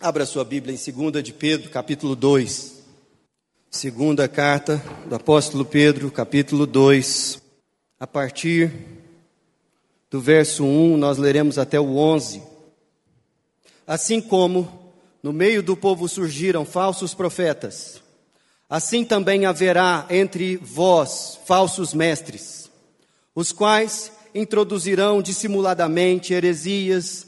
Abra 0.00 0.24
sua 0.24 0.44
Bíblia 0.44 0.72
em 0.72 1.10
2 1.10 1.24
de 1.24 1.32
Pedro, 1.32 1.70
capítulo 1.70 2.14
2. 2.14 2.84
Segunda 3.68 4.28
carta 4.28 4.80
do 5.06 5.16
apóstolo 5.16 5.64
Pedro, 5.64 6.08
capítulo 6.08 6.68
2. 6.68 7.42
A 7.98 8.06
partir 8.06 8.72
do 10.08 10.20
verso 10.20 10.64
1, 10.64 10.96
nós 10.96 11.18
leremos 11.18 11.58
até 11.58 11.80
o 11.80 11.96
11. 11.96 12.40
Assim 13.84 14.20
como 14.20 14.92
no 15.20 15.32
meio 15.32 15.64
do 15.64 15.76
povo 15.76 16.08
surgiram 16.08 16.64
falsos 16.64 17.12
profetas, 17.12 18.00
assim 18.70 19.04
também 19.04 19.46
haverá 19.46 20.06
entre 20.10 20.58
vós 20.58 21.40
falsos 21.44 21.92
mestres, 21.92 22.70
os 23.34 23.50
quais 23.50 24.12
introduzirão 24.32 25.20
dissimuladamente 25.20 26.32
heresias 26.32 27.26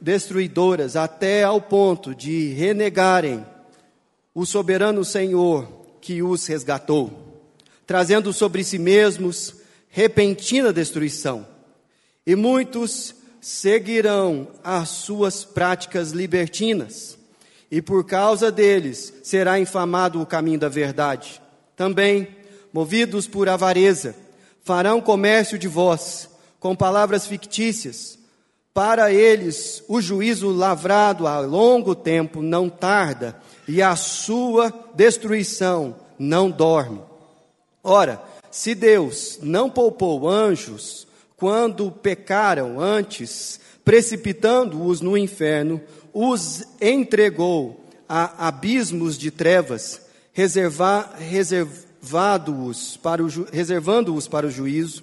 destruidoras, 0.00 0.94
até 0.94 1.42
ao 1.42 1.60
ponto 1.60 2.14
de 2.14 2.52
renegarem 2.52 3.44
o 4.34 4.44
soberano 4.44 5.04
Senhor 5.04 5.68
que 6.00 6.22
os 6.22 6.46
resgatou, 6.46 7.42
trazendo 7.86 8.32
sobre 8.32 8.62
si 8.62 8.78
mesmos 8.78 9.56
repentina 9.88 10.72
destruição. 10.72 11.46
E 12.26 12.36
muitos 12.36 13.14
seguirão 13.40 14.48
as 14.62 14.90
suas 14.90 15.44
práticas 15.44 16.10
libertinas, 16.10 17.18
e 17.70 17.80
por 17.80 18.04
causa 18.04 18.52
deles 18.52 19.14
será 19.22 19.58
infamado 19.58 20.20
o 20.20 20.26
caminho 20.26 20.58
da 20.58 20.68
verdade. 20.68 21.40
Também, 21.74 22.28
movidos 22.72 23.26
por 23.26 23.48
avareza, 23.48 24.14
farão 24.62 25.00
comércio 25.00 25.58
de 25.58 25.68
vós, 25.68 26.28
com 26.58 26.76
palavras 26.76 27.26
fictícias, 27.26 28.19
para 28.80 29.12
eles, 29.12 29.84
o 29.88 30.00
juízo 30.00 30.48
lavrado 30.48 31.26
há 31.26 31.38
longo 31.40 31.94
tempo 31.94 32.40
não 32.40 32.70
tarda, 32.70 33.36
e 33.68 33.82
a 33.82 33.94
sua 33.94 34.72
destruição 34.94 35.96
não 36.18 36.50
dorme. 36.50 37.02
Ora, 37.84 38.22
se 38.50 38.74
Deus 38.74 39.38
não 39.42 39.68
poupou 39.68 40.26
anjos 40.26 41.06
quando 41.36 41.92
pecaram 41.92 42.80
antes, 42.80 43.60
precipitando-os 43.84 45.02
no 45.02 45.14
inferno, 45.14 45.78
os 46.10 46.64
entregou 46.80 47.84
a 48.08 48.48
abismos 48.48 49.18
de 49.18 49.30
trevas, 49.30 50.00
reservado-os 50.32 52.96
para 52.96 53.22
reservando-os 53.52 54.26
para 54.26 54.46
o 54.46 54.50
juízo, 54.50 55.02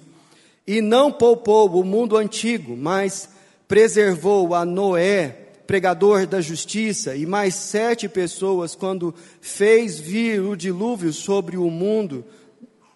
e 0.66 0.80
não 0.80 1.12
poupou 1.12 1.70
o 1.70 1.84
mundo 1.84 2.16
antigo, 2.16 2.76
mas 2.76 3.37
preservou 3.68 4.54
a 4.54 4.64
Noé, 4.64 5.28
pregador 5.66 6.26
da 6.26 6.40
justiça, 6.40 7.14
e 7.14 7.26
mais 7.26 7.54
sete 7.54 8.08
pessoas, 8.08 8.74
quando 8.74 9.14
fez 9.42 10.00
vir 10.00 10.40
o 10.40 10.56
dilúvio 10.56 11.12
sobre 11.12 11.58
o 11.58 11.70
mundo 11.70 12.24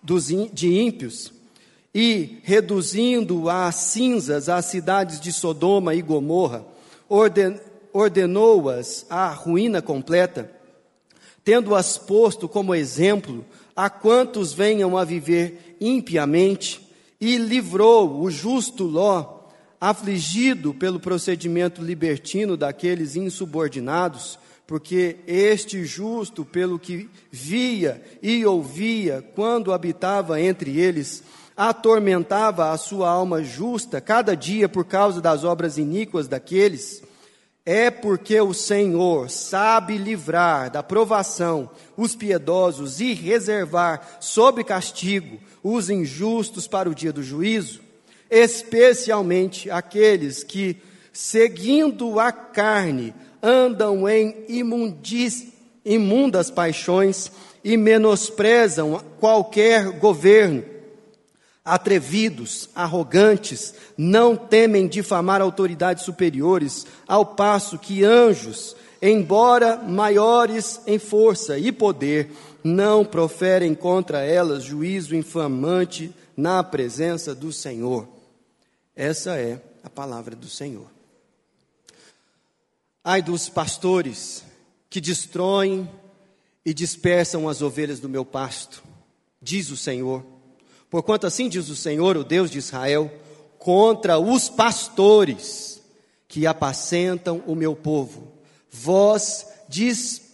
dos, 0.03 0.29
de 0.29 0.73
ímpios, 0.73 1.31
e 1.95 2.39
reduzindo 2.42 3.51
a 3.51 3.70
cinzas 3.70 4.48
as 4.48 4.64
cidades 4.64 5.20
de 5.20 5.31
Sodoma 5.31 5.95
e 5.95 6.01
Gomorra, 6.01 6.64
orden, 7.07 7.61
ordenou-as 7.92 9.05
à 9.11 9.29
ruína 9.29 9.83
completa, 9.83 10.51
tendo-as 11.45 11.98
posto 11.98 12.48
como 12.48 12.75
exemplo 12.75 13.45
a 13.77 13.91
quantos 13.91 14.55
venham 14.55 14.97
a 14.97 15.05
viver 15.05 15.77
impiamente, 15.79 16.81
e 17.20 17.36
livrou 17.36 18.23
o 18.23 18.31
justo 18.31 18.84
Ló 18.84 19.42
afligido 19.83 20.73
pelo 20.73 21.01
procedimento 21.01 21.83
libertino 21.83 22.57
daqueles 22.57 23.17
insubordinados, 23.17 24.39
porque 24.65 25.17
este 25.27 25.85
justo, 25.85 26.45
pelo 26.45 26.79
que 26.79 27.11
via 27.33 28.01
e 28.23 28.47
ouvia 28.47 29.25
quando 29.35 29.73
habitava 29.73 30.41
entre 30.41 30.79
eles, 30.79 31.25
atormentava 31.57 32.71
a 32.71 32.79
sua 32.79 33.11
alma 33.11 33.42
justa 33.42 34.01
cada 34.01 34.37
dia 34.37 34.69
por 34.69 34.85
causa 34.85 35.21
das 35.21 35.42
obras 35.42 35.77
iníquas 35.77 36.29
daqueles, 36.29 37.03
é 37.67 37.91
porque 37.91 38.41
o 38.41 38.55
Senhor 38.55 39.29
sabe 39.29 39.98
livrar 39.98 40.71
da 40.71 40.85
provação 40.85 41.69
os 41.97 42.15
piedosos 42.15 43.01
e 43.01 43.15
reservar 43.15 44.19
sob 44.21 44.63
castigo 44.63 45.41
os 45.61 45.91
injustos 45.91 46.69
para 46.69 46.89
o 46.89 46.95
dia 46.95 47.13
do 47.13 47.23
juízo 47.23 47.82
especialmente 48.33 49.70
aqueles 49.70 50.43
que, 50.43 50.79
seguindo 51.13 52.19
a 52.19 52.33
carne, 52.33 53.15
andam 53.43 54.09
em 54.09 54.47
imundas 55.85 56.51
paixões 56.51 57.31
e 57.63 57.77
menosprezam 57.77 59.05
qualquer 59.21 59.98
governo. 59.98 60.65
Atrevidos, 61.63 62.71
arrogantes, 62.75 63.75
não 63.98 64.35
temem 64.35 64.89
difamar 64.89 65.42
autoridades 65.42 66.03
superiores, 66.03 66.87
ao 67.07 67.27
passo 67.27 67.79
que 67.79 68.03
anjos, 68.03 68.75
embora 69.03 69.77
maiores 69.77 70.81
em 70.87 70.98
força 70.98 71.59
e 71.59 71.71
poder, 71.71 72.31
não 72.65 73.05
proferem 73.05 73.75
contra 73.75 74.25
elas 74.25 74.65
juízo 74.65 75.15
infamante 75.15 76.11
na 76.35 76.65
presença 76.65 77.35
do 77.35 77.53
Senhor. 77.53 78.22
Essa 78.95 79.39
é 79.39 79.61
a 79.83 79.89
palavra 79.89 80.36
do 80.36 80.48
Senhor. 80.48 80.86
Ai 83.03 83.23
dos 83.23 83.48
pastores 83.48 84.45
que 84.89 85.01
destroem 85.01 85.91
e 86.64 86.75
dispersam 86.75 87.48
as 87.48 87.63
ovelhas 87.63 87.98
do 87.98 88.08
meu 88.08 88.25
pasto, 88.25 88.83
diz 89.41 89.70
o 89.70 89.77
Senhor. 89.77 90.25
Porquanto 90.91 91.27
assim 91.27 91.48
diz 91.48 91.69
o 91.69 91.75
Senhor, 91.75 92.17
o 92.17 92.23
Deus 92.23 92.51
de 92.51 92.58
Israel, 92.58 93.11
contra 93.58 94.19
os 94.19 94.48
pastores 94.48 95.80
que 96.29 96.47
apacentam 96.47 97.42
o 97.47 97.55
meu 97.55 97.74
povo. 97.74 98.33
Vós 98.70 99.47
dis, 99.69 100.33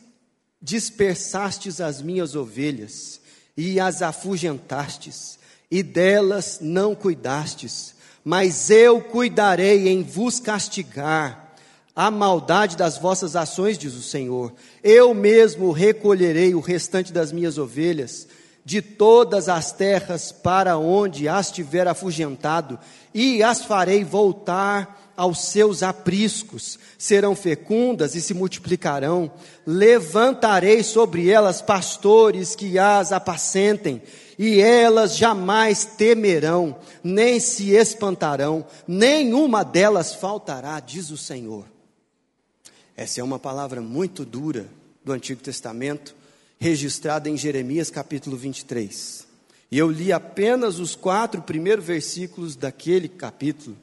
dispersastes 0.60 1.80
as 1.80 2.02
minhas 2.02 2.34
ovelhas 2.34 3.20
e 3.56 3.78
as 3.78 4.02
afugentastes, 4.02 5.38
e 5.70 5.82
delas 5.82 6.58
não 6.60 6.94
cuidastes 6.94 7.94
mas 8.28 8.68
eu 8.68 9.00
cuidarei 9.00 9.88
em 9.88 10.02
vos 10.02 10.38
castigar 10.38 11.54
a 11.96 12.10
maldade 12.10 12.76
das 12.76 12.98
vossas 12.98 13.34
ações, 13.34 13.78
diz 13.78 13.94
o 13.94 14.02
Senhor. 14.02 14.52
Eu 14.84 15.14
mesmo 15.14 15.72
recolherei 15.72 16.54
o 16.54 16.60
restante 16.60 17.10
das 17.10 17.32
minhas 17.32 17.56
ovelhas 17.56 18.28
de 18.66 18.82
todas 18.82 19.48
as 19.48 19.72
terras 19.72 20.30
para 20.30 20.76
onde 20.76 21.26
as 21.26 21.50
tiver 21.50 21.88
afugentado, 21.88 22.78
e 23.14 23.42
as 23.42 23.64
farei 23.64 24.04
voltar 24.04 25.10
aos 25.16 25.46
seus 25.46 25.82
apriscos, 25.82 26.78
serão 26.98 27.34
fecundas 27.34 28.14
e 28.14 28.20
se 28.20 28.34
multiplicarão. 28.34 29.32
Levantarei 29.66 30.82
sobre 30.82 31.30
elas 31.30 31.62
pastores 31.62 32.54
que 32.54 32.78
as 32.78 33.10
apacentem, 33.10 34.02
e 34.38 34.60
elas 34.60 35.16
jamais 35.16 35.84
temerão, 35.84 36.76
nem 37.02 37.40
se 37.40 37.70
espantarão, 37.70 38.64
nenhuma 38.86 39.64
delas 39.64 40.14
faltará, 40.14 40.78
diz 40.78 41.10
o 41.10 41.16
Senhor. 41.16 41.64
Essa 42.96 43.20
é 43.20 43.24
uma 43.24 43.38
palavra 43.38 43.80
muito 43.80 44.24
dura 44.24 44.68
do 45.04 45.12
Antigo 45.12 45.42
Testamento, 45.42 46.14
registrada 46.58 47.28
em 47.28 47.36
Jeremias 47.36 47.90
capítulo 47.90 48.36
23. 48.36 49.26
E 49.72 49.78
eu 49.78 49.90
li 49.90 50.12
apenas 50.12 50.78
os 50.78 50.94
quatro 50.94 51.42
primeiros 51.42 51.84
versículos 51.84 52.54
daquele 52.54 53.08
capítulo, 53.08 53.76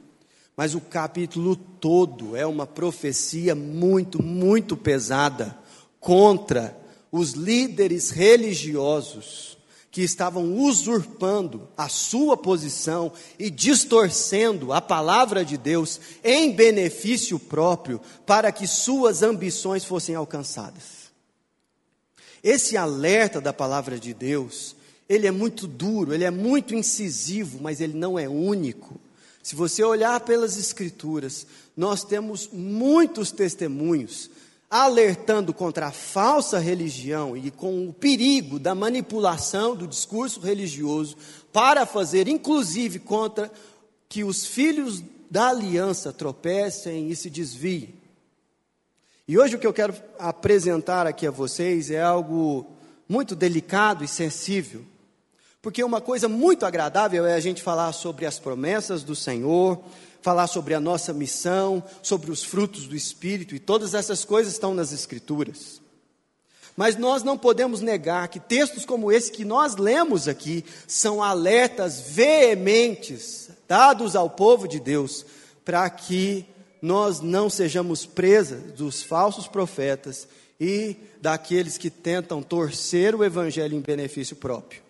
mas 0.56 0.74
o 0.74 0.80
capítulo 0.80 1.54
todo 1.54 2.34
é 2.34 2.46
uma 2.46 2.66
profecia 2.66 3.54
muito, 3.54 4.22
muito 4.22 4.74
pesada 4.74 5.56
contra 6.00 6.76
os 7.12 7.32
líderes 7.32 8.10
religiosos 8.10 9.55
que 9.96 10.02
estavam 10.02 10.58
usurpando 10.58 11.70
a 11.74 11.88
sua 11.88 12.36
posição 12.36 13.10
e 13.38 13.48
distorcendo 13.48 14.70
a 14.70 14.78
palavra 14.78 15.42
de 15.42 15.56
Deus 15.56 15.98
em 16.22 16.52
benefício 16.52 17.38
próprio 17.38 17.98
para 18.26 18.52
que 18.52 18.66
suas 18.66 19.22
ambições 19.22 19.86
fossem 19.86 20.14
alcançadas. 20.14 21.10
Esse 22.44 22.76
alerta 22.76 23.40
da 23.40 23.54
palavra 23.54 23.98
de 23.98 24.12
Deus, 24.12 24.76
ele 25.08 25.26
é 25.26 25.30
muito 25.30 25.66
duro, 25.66 26.12
ele 26.12 26.24
é 26.24 26.30
muito 26.30 26.74
incisivo, 26.74 27.58
mas 27.62 27.80
ele 27.80 27.94
não 27.94 28.18
é 28.18 28.28
único. 28.28 29.00
Se 29.42 29.56
você 29.56 29.82
olhar 29.82 30.20
pelas 30.20 30.58
escrituras, 30.58 31.46
nós 31.74 32.04
temos 32.04 32.50
muitos 32.52 33.32
testemunhos 33.32 34.28
alertando 34.70 35.54
contra 35.54 35.86
a 35.86 35.92
falsa 35.92 36.58
religião 36.58 37.36
e 37.36 37.50
com 37.50 37.88
o 37.88 37.92
perigo 37.92 38.58
da 38.58 38.74
manipulação 38.74 39.76
do 39.76 39.86
discurso 39.86 40.40
religioso 40.40 41.16
para 41.52 41.86
fazer, 41.86 42.28
inclusive, 42.28 42.98
contra 42.98 43.50
que 44.08 44.24
os 44.24 44.44
filhos 44.44 45.02
da 45.30 45.48
aliança 45.48 46.12
tropecem 46.12 47.10
e 47.10 47.16
se 47.16 47.30
desviem. 47.30 47.94
E 49.28 49.38
hoje 49.38 49.56
o 49.56 49.58
que 49.58 49.66
eu 49.66 49.72
quero 49.72 49.94
apresentar 50.18 51.06
aqui 51.06 51.26
a 51.26 51.32
vocês 51.32 51.90
é 51.90 52.00
algo 52.00 52.66
muito 53.08 53.34
delicado 53.34 54.04
e 54.04 54.08
sensível, 54.08 54.84
porque 55.60 55.82
uma 55.82 56.00
coisa 56.00 56.28
muito 56.28 56.64
agradável 56.64 57.26
é 57.26 57.34
a 57.34 57.40
gente 57.40 57.62
falar 57.62 57.92
sobre 57.92 58.24
as 58.24 58.38
promessas 58.38 59.02
do 59.02 59.16
Senhor, 59.16 59.80
falar 60.22 60.46
sobre 60.46 60.74
a 60.74 60.80
nossa 60.80 61.12
missão, 61.12 61.82
sobre 62.02 62.30
os 62.30 62.42
frutos 62.42 62.86
do 62.86 62.96
Espírito, 62.96 63.54
e 63.54 63.58
todas 63.58 63.94
essas 63.94 64.24
coisas 64.24 64.52
estão 64.52 64.74
nas 64.74 64.92
Escrituras. 64.92 65.80
Mas 66.76 66.96
nós 66.96 67.22
não 67.22 67.38
podemos 67.38 67.80
negar 67.80 68.28
que 68.28 68.38
textos 68.38 68.84
como 68.84 69.10
esse 69.10 69.32
que 69.32 69.44
nós 69.44 69.76
lemos 69.76 70.28
aqui 70.28 70.64
são 70.86 71.22
alertas 71.22 72.00
veementes 72.00 73.48
dados 73.66 74.14
ao 74.14 74.28
povo 74.28 74.68
de 74.68 74.78
Deus 74.78 75.24
para 75.64 75.88
que 75.88 76.44
nós 76.82 77.20
não 77.20 77.48
sejamos 77.48 78.04
presas 78.04 78.72
dos 78.72 79.02
falsos 79.02 79.48
profetas 79.48 80.28
e 80.60 80.96
daqueles 81.20 81.78
que 81.78 81.90
tentam 81.90 82.42
torcer 82.42 83.14
o 83.14 83.24
evangelho 83.24 83.76
em 83.76 83.80
benefício 83.80 84.36
próprio. 84.36 84.85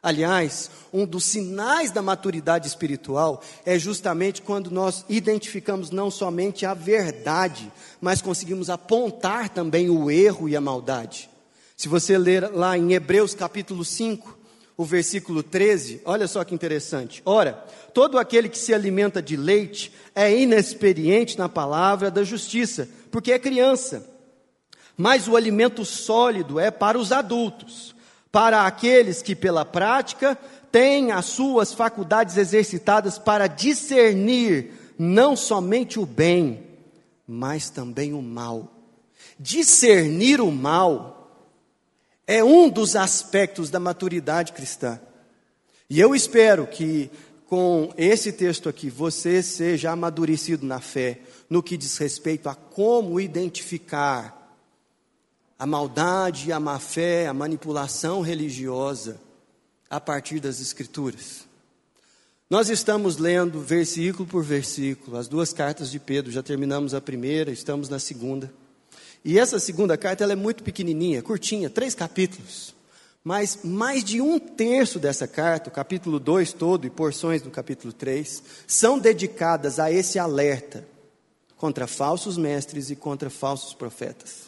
Aliás, 0.00 0.70
um 0.92 1.04
dos 1.04 1.24
sinais 1.24 1.90
da 1.90 2.00
maturidade 2.00 2.68
espiritual 2.68 3.42
é 3.66 3.76
justamente 3.76 4.40
quando 4.40 4.70
nós 4.70 5.04
identificamos 5.08 5.90
não 5.90 6.08
somente 6.08 6.64
a 6.64 6.72
verdade, 6.72 7.70
mas 8.00 8.22
conseguimos 8.22 8.70
apontar 8.70 9.48
também 9.48 9.90
o 9.90 10.08
erro 10.08 10.48
e 10.48 10.54
a 10.54 10.60
maldade. 10.60 11.28
Se 11.76 11.88
você 11.88 12.16
ler 12.16 12.48
lá 12.52 12.78
em 12.78 12.92
Hebreus 12.92 13.34
capítulo 13.34 13.84
5, 13.84 14.38
o 14.76 14.84
versículo 14.84 15.42
13, 15.42 16.00
olha 16.04 16.28
só 16.28 16.44
que 16.44 16.54
interessante. 16.54 17.20
Ora, 17.24 17.64
todo 17.92 18.18
aquele 18.18 18.48
que 18.48 18.58
se 18.58 18.72
alimenta 18.72 19.20
de 19.20 19.36
leite 19.36 19.92
é 20.14 20.32
inexperiente 20.32 21.36
na 21.36 21.48
palavra 21.48 22.08
da 22.08 22.22
justiça, 22.22 22.88
porque 23.10 23.32
é 23.32 23.38
criança. 23.38 24.08
Mas 24.96 25.26
o 25.26 25.34
alimento 25.34 25.84
sólido 25.84 26.60
é 26.60 26.70
para 26.70 26.96
os 26.96 27.10
adultos 27.10 27.97
para 28.38 28.68
aqueles 28.68 29.20
que, 29.20 29.34
pela 29.34 29.64
prática, 29.64 30.38
têm 30.70 31.10
as 31.10 31.24
suas 31.24 31.72
faculdades 31.72 32.36
exercitadas 32.36 33.18
para 33.18 33.48
discernir 33.48 34.70
não 34.96 35.34
somente 35.34 35.98
o 35.98 36.06
bem, 36.06 36.64
mas 37.26 37.68
também 37.68 38.12
o 38.12 38.22
mal. 38.22 38.72
Discernir 39.40 40.40
o 40.40 40.52
mal 40.52 41.32
é 42.28 42.44
um 42.44 42.68
dos 42.68 42.94
aspectos 42.94 43.70
da 43.70 43.80
maturidade 43.80 44.52
cristã. 44.52 45.00
E 45.90 45.98
eu 45.98 46.14
espero 46.14 46.64
que 46.64 47.10
com 47.44 47.92
esse 47.96 48.30
texto 48.30 48.68
aqui 48.68 48.88
você 48.88 49.42
seja 49.42 49.90
amadurecido 49.90 50.64
na 50.64 50.78
fé, 50.78 51.22
no 51.50 51.60
que 51.60 51.76
diz 51.76 51.98
respeito 51.98 52.48
a 52.48 52.54
como 52.54 53.18
identificar 53.18 54.37
a 55.58 55.66
maldade, 55.66 56.52
a 56.52 56.60
má 56.60 56.78
fé, 56.78 57.26
a 57.26 57.34
manipulação 57.34 58.20
religiosa 58.20 59.20
a 59.90 59.98
partir 59.98 60.38
das 60.38 60.60
Escrituras. 60.60 61.48
Nós 62.48 62.70
estamos 62.70 63.18
lendo 63.18 63.60
versículo 63.60 64.26
por 64.26 64.44
versículo 64.44 65.16
as 65.16 65.26
duas 65.26 65.52
cartas 65.52 65.90
de 65.90 65.98
Pedro, 65.98 66.30
já 66.30 66.42
terminamos 66.42 66.94
a 66.94 67.00
primeira, 67.00 67.50
estamos 67.50 67.88
na 67.88 67.98
segunda. 67.98 68.52
E 69.24 69.38
essa 69.38 69.58
segunda 69.58 69.98
carta 69.98 70.22
ela 70.22 70.32
é 70.32 70.36
muito 70.36 70.62
pequenininha, 70.62 71.22
curtinha, 71.22 71.68
três 71.68 71.94
capítulos. 71.94 72.74
Mas 73.24 73.58
mais 73.64 74.04
de 74.04 74.20
um 74.20 74.38
terço 74.38 74.98
dessa 74.98 75.26
carta, 75.26 75.68
o 75.68 75.72
capítulo 75.72 76.20
2 76.20 76.52
todo 76.52 76.86
e 76.86 76.90
porções 76.90 77.42
do 77.42 77.50
capítulo 77.50 77.92
3, 77.92 78.42
são 78.66 78.98
dedicadas 78.98 79.78
a 79.78 79.90
esse 79.90 80.18
alerta 80.18 80.86
contra 81.56 81.86
falsos 81.86 82.38
mestres 82.38 82.90
e 82.90 82.96
contra 82.96 83.28
falsos 83.28 83.74
profetas. 83.74 84.47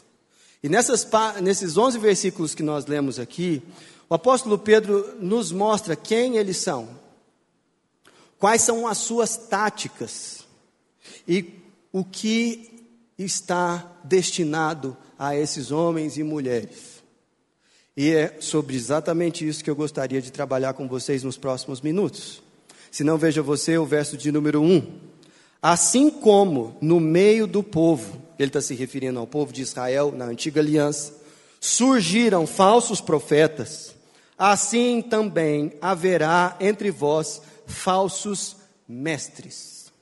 E 0.62 0.68
nessas, 0.68 1.06
nesses 1.42 1.76
11 1.76 1.98
versículos 1.98 2.54
que 2.54 2.62
nós 2.62 2.86
lemos 2.86 3.18
aqui, 3.18 3.62
o 4.08 4.14
apóstolo 4.14 4.58
Pedro 4.58 5.16
nos 5.20 5.52
mostra 5.52 5.96
quem 5.96 6.36
eles 6.36 6.58
são, 6.58 6.88
quais 8.38 8.62
são 8.62 8.86
as 8.86 8.98
suas 8.98 9.36
táticas 9.36 10.44
e 11.26 11.54
o 11.92 12.04
que 12.04 12.86
está 13.16 13.90
destinado 14.04 14.96
a 15.18 15.36
esses 15.36 15.70
homens 15.70 16.16
e 16.16 16.22
mulheres. 16.22 17.00
E 17.96 18.10
é 18.10 18.36
sobre 18.40 18.76
exatamente 18.76 19.46
isso 19.46 19.62
que 19.62 19.70
eu 19.70 19.76
gostaria 19.76 20.22
de 20.22 20.30
trabalhar 20.30 20.72
com 20.74 20.88
vocês 20.88 21.22
nos 21.22 21.36
próximos 21.36 21.80
minutos. 21.80 22.42
Se 22.90 23.04
não, 23.04 23.18
veja 23.18 23.42
você 23.42 23.76
o 23.78 23.86
verso 23.86 24.16
de 24.16 24.32
número 24.32 24.62
1. 24.62 25.10
Assim 25.62 26.10
como 26.10 26.76
no 26.80 26.98
meio 26.98 27.46
do 27.46 27.62
povo, 27.62 28.22
ele 28.42 28.48
está 28.50 28.60
se 28.60 28.74
referindo 28.74 29.18
ao 29.18 29.26
povo 29.26 29.52
de 29.52 29.62
Israel 29.62 30.12
na 30.12 30.24
antiga 30.24 30.60
aliança, 30.60 31.14
surgiram 31.60 32.46
falsos 32.46 33.00
profetas, 33.00 33.94
assim 34.38 35.02
também 35.02 35.74
haverá 35.80 36.56
entre 36.60 36.90
vós 36.90 37.42
falsos 37.66 38.56
mestres. 38.88 39.92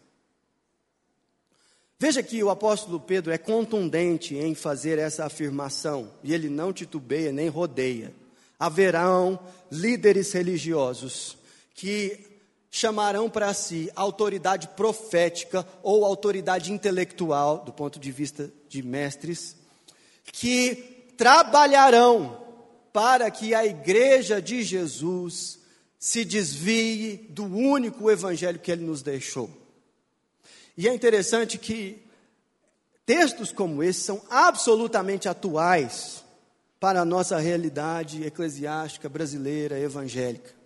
Veja 1.98 2.22
que 2.22 2.40
o 2.44 2.48
apóstolo 2.48 3.00
Pedro 3.00 3.32
é 3.32 3.38
contundente 3.38 4.36
em 4.36 4.54
fazer 4.54 4.98
essa 4.98 5.24
afirmação, 5.24 6.12
e 6.22 6.32
ele 6.32 6.48
não 6.48 6.72
titubeia 6.72 7.32
nem 7.32 7.48
rodeia. 7.48 8.14
Haverão 8.56 9.38
líderes 9.70 10.32
religiosos 10.32 11.36
que 11.74 12.37
chamarão 12.78 13.28
para 13.28 13.52
si 13.52 13.90
autoridade 13.96 14.68
profética 14.68 15.66
ou 15.82 16.04
autoridade 16.04 16.72
intelectual, 16.72 17.58
do 17.64 17.72
ponto 17.72 17.98
de 17.98 18.12
vista 18.12 18.50
de 18.68 18.82
mestres, 18.82 19.56
que 20.24 20.76
trabalharão 21.16 22.40
para 22.92 23.30
que 23.30 23.54
a 23.54 23.66
igreja 23.66 24.40
de 24.40 24.62
Jesus 24.62 25.58
se 25.98 26.24
desvie 26.24 27.16
do 27.30 27.44
único 27.44 28.08
evangelho 28.10 28.60
que 28.60 28.70
ele 28.70 28.84
nos 28.84 29.02
deixou. 29.02 29.50
E 30.76 30.88
é 30.88 30.94
interessante 30.94 31.58
que 31.58 32.00
textos 33.04 33.50
como 33.50 33.82
esse 33.82 34.00
são 34.00 34.22
absolutamente 34.30 35.28
atuais 35.28 36.24
para 36.78 37.00
a 37.00 37.04
nossa 37.04 37.38
realidade 37.38 38.22
eclesiástica 38.22 39.08
brasileira 39.08 39.80
evangélica. 39.80 40.57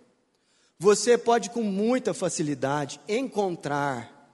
Você 0.83 1.17
pode 1.17 1.49
com 1.49 1.63
muita 1.63 2.13
facilidade 2.13 2.99
encontrar, 3.07 4.29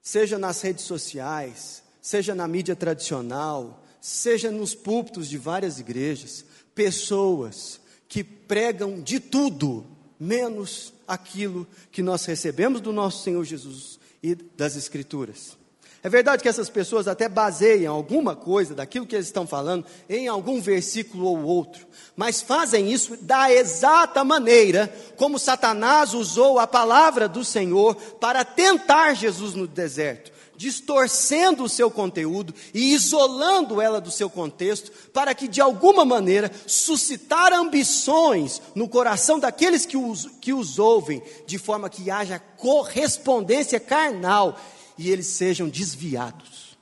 seja 0.00 0.38
nas 0.38 0.60
redes 0.60 0.84
sociais, 0.84 1.82
seja 2.00 2.36
na 2.36 2.46
mídia 2.46 2.76
tradicional, 2.76 3.82
seja 4.00 4.52
nos 4.52 4.76
púlpitos 4.76 5.28
de 5.28 5.36
várias 5.36 5.80
igrejas, 5.80 6.44
pessoas 6.72 7.80
que 8.06 8.22
pregam 8.22 9.00
de 9.00 9.18
tudo, 9.18 9.84
menos 10.20 10.94
aquilo 11.04 11.66
que 11.90 12.00
nós 12.00 12.24
recebemos 12.26 12.80
do 12.80 12.92
nosso 12.92 13.24
Senhor 13.24 13.44
Jesus 13.44 13.98
e 14.22 14.36
das 14.36 14.76
Escrituras. 14.76 15.58
É 16.02 16.08
verdade 16.08 16.42
que 16.42 16.48
essas 16.48 16.70
pessoas 16.70 17.06
até 17.06 17.28
baseiam 17.28 17.94
alguma 17.94 18.34
coisa 18.34 18.74
daquilo 18.74 19.06
que 19.06 19.14
eles 19.14 19.26
estão 19.26 19.46
falando 19.46 19.84
em 20.08 20.28
algum 20.28 20.58
versículo 20.58 21.26
ou 21.26 21.42
outro, 21.44 21.86
mas 22.16 22.40
fazem 22.40 22.90
isso 22.90 23.18
da 23.20 23.52
exata 23.52 24.24
maneira 24.24 24.92
como 25.16 25.38
Satanás 25.38 26.14
usou 26.14 26.58
a 26.58 26.66
palavra 26.66 27.28
do 27.28 27.44
Senhor 27.44 27.94
para 28.18 28.46
tentar 28.46 29.12
Jesus 29.12 29.52
no 29.52 29.66
deserto, 29.66 30.32
distorcendo 30.56 31.64
o 31.64 31.68
seu 31.68 31.90
conteúdo 31.90 32.54
e 32.72 32.94
isolando 32.94 33.78
ela 33.78 34.00
do 34.00 34.10
seu 34.10 34.30
contexto, 34.30 34.90
para 35.12 35.34
que 35.34 35.46
de 35.46 35.60
alguma 35.60 36.02
maneira 36.02 36.50
suscitar 36.66 37.52
ambições 37.52 38.62
no 38.74 38.88
coração 38.88 39.38
daqueles 39.38 39.84
que 39.84 39.98
os, 39.98 40.30
que 40.40 40.54
os 40.54 40.78
ouvem, 40.78 41.22
de 41.46 41.58
forma 41.58 41.90
que 41.90 42.10
haja 42.10 42.38
correspondência 42.38 43.78
carnal 43.78 44.58
e 45.00 45.10
eles 45.10 45.28
sejam 45.28 45.66
desviados. 45.66 46.78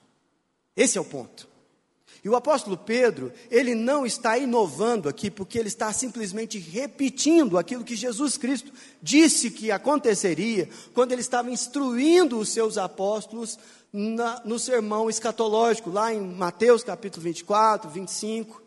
Esse 0.77 0.99
é 0.99 1.01
o 1.01 1.05
ponto. 1.05 1.47
E 2.25 2.29
o 2.29 2.35
apóstolo 2.35 2.77
Pedro, 2.77 3.33
ele 3.49 3.77
não 3.77 4.05
está 4.05 4.37
inovando 4.37 5.09
aqui, 5.09 5.31
porque 5.31 5.57
ele 5.57 5.69
está 5.69 5.93
simplesmente 5.93 6.59
repetindo 6.59 7.57
aquilo 7.57 7.85
que 7.85 7.95
Jesus 7.95 8.37
Cristo 8.37 8.73
disse 9.01 9.53
que 9.53 9.71
aconteceria 9.71 10.69
quando 10.93 11.13
ele 11.13 11.21
estava 11.21 11.49
instruindo 11.49 12.39
os 12.41 12.49
seus 12.49 12.77
apóstolos 12.77 13.57
na, 13.93 14.43
no 14.45 14.59
sermão 14.59 15.09
escatológico, 15.09 15.91
lá 15.91 16.13
em 16.13 16.21
Mateus 16.21 16.83
capítulo 16.83 17.23
24, 17.23 17.89
25, 17.89 18.63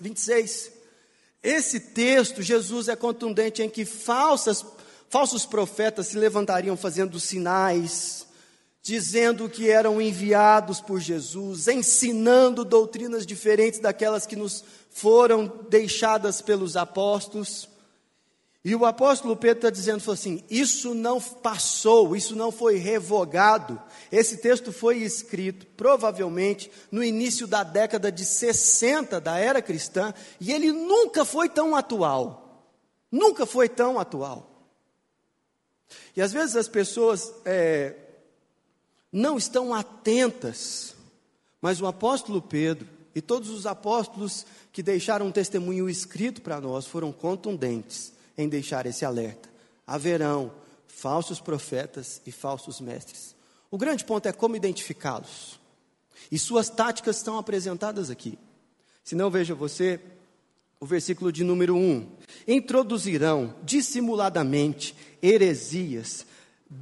26. 0.00 0.72
Esse 1.42 1.78
texto, 1.78 2.40
Jesus 2.40 2.88
é 2.88 2.96
contundente 2.96 3.62
em 3.62 3.68
que 3.68 3.84
falsas, 3.84 4.64
falsos 5.10 5.44
profetas 5.44 6.06
se 6.06 6.16
levantariam 6.16 6.78
fazendo 6.78 7.20
sinais, 7.20 8.26
dizendo 8.84 9.48
que 9.48 9.70
eram 9.70 9.98
enviados 9.98 10.78
por 10.78 11.00
Jesus, 11.00 11.68
ensinando 11.68 12.66
doutrinas 12.66 13.24
diferentes 13.24 13.80
daquelas 13.80 14.26
que 14.26 14.36
nos 14.36 14.62
foram 14.90 15.50
deixadas 15.70 16.42
pelos 16.42 16.76
apóstolos. 16.76 17.66
E 18.62 18.74
o 18.76 18.84
apóstolo 18.84 19.36
Pedro 19.36 19.56
está 19.56 19.70
dizendo 19.70 20.12
assim: 20.12 20.44
isso 20.50 20.94
não 20.94 21.18
passou, 21.18 22.14
isso 22.14 22.36
não 22.36 22.52
foi 22.52 22.76
revogado. 22.76 23.80
Esse 24.12 24.36
texto 24.36 24.70
foi 24.70 24.98
escrito 24.98 25.64
provavelmente 25.78 26.70
no 26.92 27.02
início 27.02 27.46
da 27.46 27.62
década 27.62 28.12
de 28.12 28.24
60 28.24 29.18
da 29.18 29.38
era 29.38 29.62
cristã, 29.62 30.12
e 30.38 30.52
ele 30.52 30.72
nunca 30.72 31.24
foi 31.24 31.48
tão 31.48 31.74
atual. 31.74 32.68
Nunca 33.10 33.46
foi 33.46 33.66
tão 33.66 33.98
atual. 33.98 34.68
E 36.14 36.20
às 36.20 36.34
vezes 36.34 36.54
as 36.54 36.68
pessoas 36.68 37.32
é, 37.46 38.03
não 39.14 39.38
estão 39.38 39.72
atentas, 39.72 40.96
mas 41.62 41.80
o 41.80 41.86
apóstolo 41.86 42.42
Pedro 42.42 42.88
e 43.14 43.20
todos 43.22 43.48
os 43.48 43.64
apóstolos 43.64 44.44
que 44.72 44.82
deixaram 44.82 45.28
um 45.28 45.30
testemunho 45.30 45.88
escrito 45.88 46.42
para 46.42 46.60
nós 46.60 46.84
foram 46.84 47.12
contundentes 47.12 48.12
em 48.36 48.48
deixar 48.48 48.86
esse 48.86 49.04
alerta. 49.04 49.48
Haverão 49.86 50.52
falsos 50.88 51.38
profetas 51.38 52.20
e 52.26 52.32
falsos 52.32 52.80
mestres. 52.80 53.36
O 53.70 53.78
grande 53.78 54.04
ponto 54.04 54.26
é 54.26 54.32
como 54.32 54.56
identificá-los. 54.56 55.60
E 56.28 56.36
suas 56.36 56.68
táticas 56.68 57.18
estão 57.18 57.38
apresentadas 57.38 58.10
aqui. 58.10 58.36
Se 59.04 59.14
não, 59.14 59.30
veja 59.30 59.54
você 59.54 60.00
o 60.80 60.86
versículo 60.86 61.30
de 61.30 61.44
número 61.44 61.76
1. 61.76 62.08
Introduzirão 62.48 63.54
dissimuladamente 63.62 64.96
heresias 65.22 66.26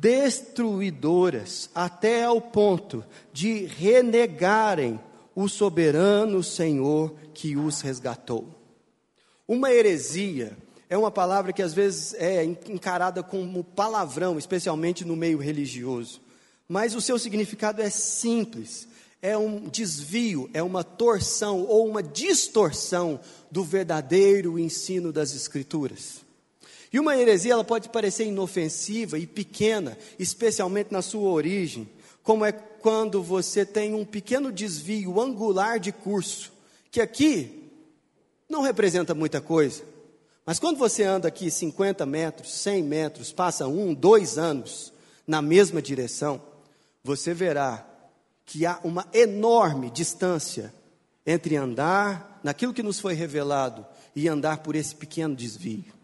destruidoras 0.01 1.69
até 1.75 2.25
ao 2.25 2.41
ponto 2.41 3.05
de 3.33 3.67
renegarem 3.67 4.99
o 5.35 5.49
soberano 5.49 6.43
Senhor 6.43 7.15
que 7.35 7.57
os 7.57 7.81
resgatou. 7.81 8.49
Uma 9.47 9.71
heresia 9.71 10.57
é 10.89 10.97
uma 10.97 11.11
palavra 11.11 11.53
que 11.53 11.63
às 11.63 11.75
vezes 11.75 12.15
é 12.15 12.45
encarada 12.45 13.23
como 13.23 13.65
palavrão, 13.65 14.39
especialmente 14.39 15.05
no 15.05 15.17
meio 15.17 15.39
religioso. 15.39 16.21
Mas 16.69 16.95
o 16.95 17.01
seu 17.01 17.19
significado 17.19 17.83
é 17.83 17.91
simples, 17.91 18.89
é 19.21 19.37
um 19.37 19.69
desvio, 19.69 20.51
é 20.55 20.63
uma 20.63 20.83
torção 20.83 21.63
ou 21.63 21.87
uma 21.87 22.03
distorção 22.03 23.21
do 23.51 23.63
verdadeiro 23.63 24.59
ensino 24.59 25.13
das 25.13 25.35
Escrituras. 25.35 26.25
E 26.93 27.01
uma 27.01 27.17
heresia 27.17 27.55
ela 27.55 27.65
pode 27.65 27.89
parecer 27.89 28.27
inofensiva 28.27 29.19
e 29.19 29.27
pequena, 29.27 29.97
especialmente 30.19 30.93
na 30.93 31.01
sua 31.01 31.31
origem, 31.31 31.89
como 32.23 32.45
é 32.45 32.53
quando 32.53 33.23
você 33.23 33.65
tem 33.65 33.95
um 33.95 34.05
pequeno 34.05 34.53
desvio 34.53 35.21
angular 35.21 35.81
de 35.81 35.91
curso, 35.91 36.53
que 36.91 37.01
aqui 37.01 37.71
não 38.49 38.61
representa 38.61 39.15
muita 39.15 39.41
coisa, 39.41 39.83
mas 40.45 40.59
quando 40.59 40.77
você 40.77 41.05
anda 41.05 41.29
aqui 41.29 41.51
50 41.51 42.05
metros, 42.05 42.53
100 42.55 42.83
metros, 42.83 43.33
passa 43.33 43.67
um, 43.69 43.95
dois 43.95 44.37
anos 44.37 44.93
na 45.27 45.41
mesma 45.41 45.81
direção, 45.81 46.43
você 47.03 47.33
verá 47.33 47.87
que 48.45 48.67
há 48.67 48.81
uma 48.83 49.07
enorme 49.13 49.89
distância 49.89 50.75
entre 51.25 51.57
andar 51.57 52.41
naquilo 52.43 52.75
que 52.75 52.83
nos 52.83 52.99
foi 52.99 53.15
revelado 53.15 53.87
e 54.15 54.29
andar 54.29 54.59
por 54.59 54.75
esse 54.75 54.95
pequeno 54.95 55.35
desvio. 55.35 56.02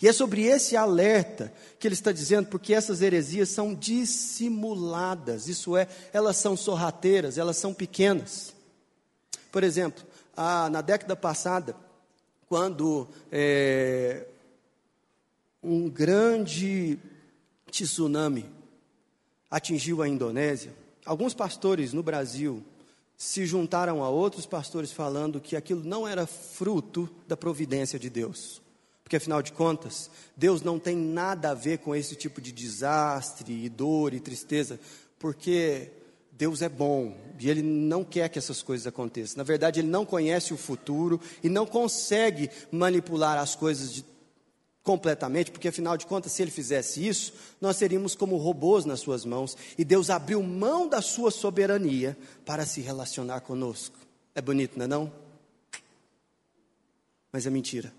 E 0.00 0.08
é 0.08 0.12
sobre 0.12 0.42
esse 0.42 0.76
alerta 0.76 1.52
que 1.78 1.86
ele 1.86 1.94
está 1.94 2.12
dizendo, 2.12 2.48
porque 2.48 2.74
essas 2.74 3.02
heresias 3.02 3.48
são 3.48 3.74
dissimuladas, 3.74 5.48
isso 5.48 5.76
é, 5.76 5.88
elas 6.12 6.36
são 6.36 6.56
sorrateiras, 6.56 7.38
elas 7.38 7.56
são 7.56 7.72
pequenas. 7.72 8.54
Por 9.50 9.64
exemplo, 9.64 10.04
a, 10.36 10.68
na 10.70 10.80
década 10.80 11.16
passada, 11.16 11.74
quando 12.48 13.08
é, 13.32 14.26
um 15.62 15.88
grande 15.88 16.98
tsunami 17.70 18.46
atingiu 19.50 20.02
a 20.02 20.08
Indonésia, 20.08 20.72
alguns 21.04 21.34
pastores 21.34 21.92
no 21.92 22.02
Brasil 22.02 22.62
se 23.16 23.44
juntaram 23.44 24.02
a 24.02 24.08
outros 24.08 24.46
pastores 24.46 24.92
falando 24.92 25.40
que 25.40 25.56
aquilo 25.56 25.84
não 25.84 26.08
era 26.08 26.26
fruto 26.26 27.08
da 27.28 27.36
providência 27.36 27.98
de 27.98 28.08
Deus. 28.08 28.62
Porque 29.10 29.16
afinal 29.16 29.42
de 29.42 29.50
contas, 29.50 30.08
Deus 30.36 30.62
não 30.62 30.78
tem 30.78 30.94
nada 30.94 31.50
a 31.50 31.54
ver 31.54 31.78
com 31.78 31.96
esse 31.96 32.14
tipo 32.14 32.40
de 32.40 32.52
desastre 32.52 33.64
e 33.64 33.68
dor 33.68 34.14
e 34.14 34.20
tristeza, 34.20 34.78
porque 35.18 35.90
Deus 36.30 36.62
é 36.62 36.68
bom 36.68 37.16
e 37.36 37.50
Ele 37.50 37.60
não 37.60 38.04
quer 38.04 38.28
que 38.28 38.38
essas 38.38 38.62
coisas 38.62 38.86
aconteçam. 38.86 39.38
Na 39.38 39.42
verdade, 39.42 39.80
Ele 39.80 39.88
não 39.88 40.06
conhece 40.06 40.54
o 40.54 40.56
futuro 40.56 41.20
e 41.42 41.48
não 41.48 41.66
consegue 41.66 42.48
manipular 42.70 43.36
as 43.36 43.56
coisas 43.56 43.92
de, 43.92 44.04
completamente, 44.80 45.50
porque 45.50 45.66
afinal 45.66 45.96
de 45.96 46.06
contas, 46.06 46.30
se 46.30 46.42
Ele 46.42 46.52
fizesse 46.52 47.04
isso, 47.04 47.32
nós 47.60 47.78
seríamos 47.78 48.14
como 48.14 48.36
robôs 48.36 48.84
nas 48.84 49.00
Suas 49.00 49.24
mãos 49.24 49.56
e 49.76 49.84
Deus 49.84 50.08
abriu 50.08 50.40
mão 50.40 50.88
da 50.88 51.02
Sua 51.02 51.32
soberania 51.32 52.16
para 52.46 52.64
se 52.64 52.80
relacionar 52.80 53.40
conosco. 53.40 53.98
É 54.36 54.40
bonito, 54.40 54.78
não 54.78 54.84
é? 54.84 54.86
Não? 54.86 55.12
Mas 57.32 57.44
é 57.44 57.50
mentira. 57.50 57.92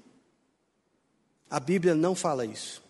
A 1.51 1.59
Bíblia 1.59 1.93
não 1.93 2.15
fala 2.15 2.45
isso. 2.45 2.81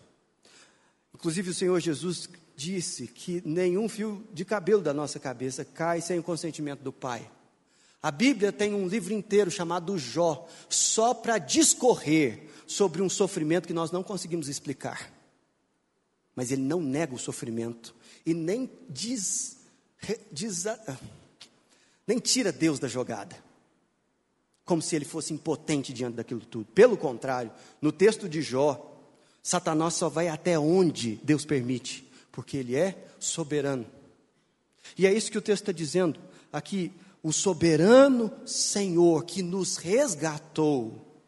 Inclusive, 1.12 1.50
o 1.50 1.54
Senhor 1.54 1.80
Jesus 1.80 2.28
disse 2.54 3.08
que 3.08 3.42
nenhum 3.44 3.88
fio 3.88 4.24
de 4.32 4.44
cabelo 4.44 4.80
da 4.80 4.94
nossa 4.94 5.18
cabeça 5.18 5.64
cai 5.64 6.00
sem 6.00 6.20
o 6.20 6.22
consentimento 6.22 6.80
do 6.80 6.92
Pai. 6.92 7.28
A 8.00 8.12
Bíblia 8.12 8.52
tem 8.52 8.72
um 8.72 8.86
livro 8.86 9.12
inteiro 9.12 9.50
chamado 9.50 9.98
Jó, 9.98 10.48
só 10.68 11.12
para 11.12 11.38
discorrer 11.38 12.48
sobre 12.64 13.02
um 13.02 13.10
sofrimento 13.10 13.66
que 13.66 13.74
nós 13.74 13.90
não 13.90 14.04
conseguimos 14.04 14.48
explicar. 14.48 15.12
Mas 16.34 16.52
ele 16.52 16.62
não 16.62 16.80
nega 16.80 17.16
o 17.16 17.18
sofrimento 17.18 17.92
e 18.24 18.32
nem 18.32 18.70
diz, 18.88 19.58
diz 20.30 20.64
nem 22.06 22.20
tira 22.20 22.52
Deus 22.52 22.78
da 22.78 22.86
jogada. 22.86 23.36
Como 24.64 24.80
se 24.80 24.94
ele 24.94 25.04
fosse 25.04 25.32
impotente 25.32 25.92
diante 25.92 26.14
daquilo 26.14 26.40
tudo. 26.40 26.66
Pelo 26.66 26.96
contrário, 26.96 27.50
no 27.80 27.90
texto 27.90 28.28
de 28.28 28.42
Jó, 28.42 29.00
Satanás 29.42 29.94
só 29.94 30.08
vai 30.08 30.28
até 30.28 30.58
onde 30.58 31.20
Deus 31.24 31.44
permite 31.44 32.12
porque 32.32 32.56
Ele 32.56 32.74
é 32.74 32.96
soberano. 33.20 33.86
E 34.96 35.06
é 35.06 35.12
isso 35.12 35.30
que 35.30 35.38
o 35.38 35.42
texto 35.42 35.64
está 35.64 35.72
dizendo 35.72 36.18
aqui. 36.50 36.90
O 37.22 37.32
soberano 37.32 38.32
Senhor 38.44 39.24
que 39.24 39.42
nos 39.42 39.76
resgatou, 39.76 41.22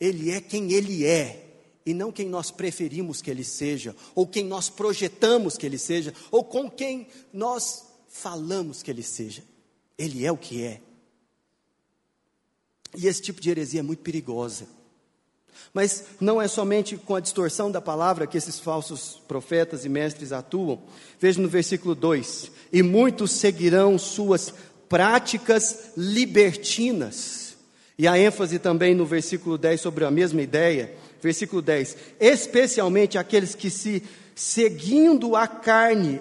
Ele 0.00 0.30
é 0.30 0.40
quem 0.40 0.72
Ele 0.72 1.04
é, 1.04 1.44
e 1.84 1.92
não 1.92 2.10
quem 2.10 2.28
nós 2.28 2.50
preferimos 2.50 3.20
que 3.20 3.30
Ele 3.30 3.44
seja, 3.44 3.94
ou 4.14 4.26
quem 4.26 4.44
nós 4.44 4.70
projetamos 4.70 5.58
que 5.58 5.66
Ele 5.66 5.76
seja, 5.76 6.14
ou 6.30 6.44
com 6.44 6.70
quem 6.70 7.08
nós 7.30 7.84
falamos 8.08 8.82
que 8.82 8.90
Ele 8.90 9.02
seja. 9.02 9.42
Ele 9.98 10.24
é 10.24 10.32
o 10.32 10.36
que 10.36 10.62
é. 10.62 10.80
E 12.96 13.06
esse 13.06 13.22
tipo 13.22 13.40
de 13.40 13.50
heresia 13.50 13.80
é 13.80 13.82
muito 13.82 14.02
perigosa. 14.02 14.66
Mas 15.72 16.04
não 16.20 16.40
é 16.40 16.48
somente 16.48 16.96
com 16.96 17.14
a 17.14 17.20
distorção 17.20 17.70
da 17.70 17.80
palavra 17.80 18.26
que 18.26 18.38
esses 18.38 18.58
falsos 18.58 19.20
profetas 19.28 19.84
e 19.84 19.88
mestres 19.88 20.32
atuam. 20.32 20.82
Veja 21.20 21.40
no 21.40 21.48
versículo 21.48 21.94
2: 21.94 22.50
E 22.72 22.82
muitos 22.82 23.32
seguirão 23.32 23.98
suas 23.98 24.52
práticas 24.88 25.90
libertinas. 25.96 27.56
E 27.98 28.06
a 28.06 28.18
ênfase 28.18 28.58
também 28.58 28.94
no 28.94 29.04
versículo 29.04 29.58
10 29.58 29.80
sobre 29.80 30.04
a 30.04 30.10
mesma 30.10 30.40
ideia. 30.40 30.94
Versículo 31.20 31.60
10: 31.60 31.96
Especialmente 32.20 33.18
aqueles 33.18 33.54
que 33.54 33.70
se 33.70 34.02
seguindo 34.34 35.34
a 35.34 35.48
carne 35.48 36.20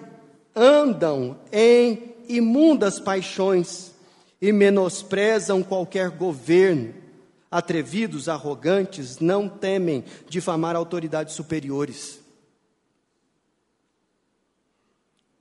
andam 0.56 1.40
em 1.52 2.16
imundas 2.28 3.00
paixões 3.00 3.92
e 4.42 4.52
menosprezam 4.52 5.64
qualquer 5.64 6.10
governo 6.10 6.94
Atrevidos, 7.50 8.28
arrogantes, 8.28 9.20
não 9.20 9.48
temem 9.48 10.04
difamar 10.28 10.76
autoridades 10.76 11.34
superiores. 11.34 12.20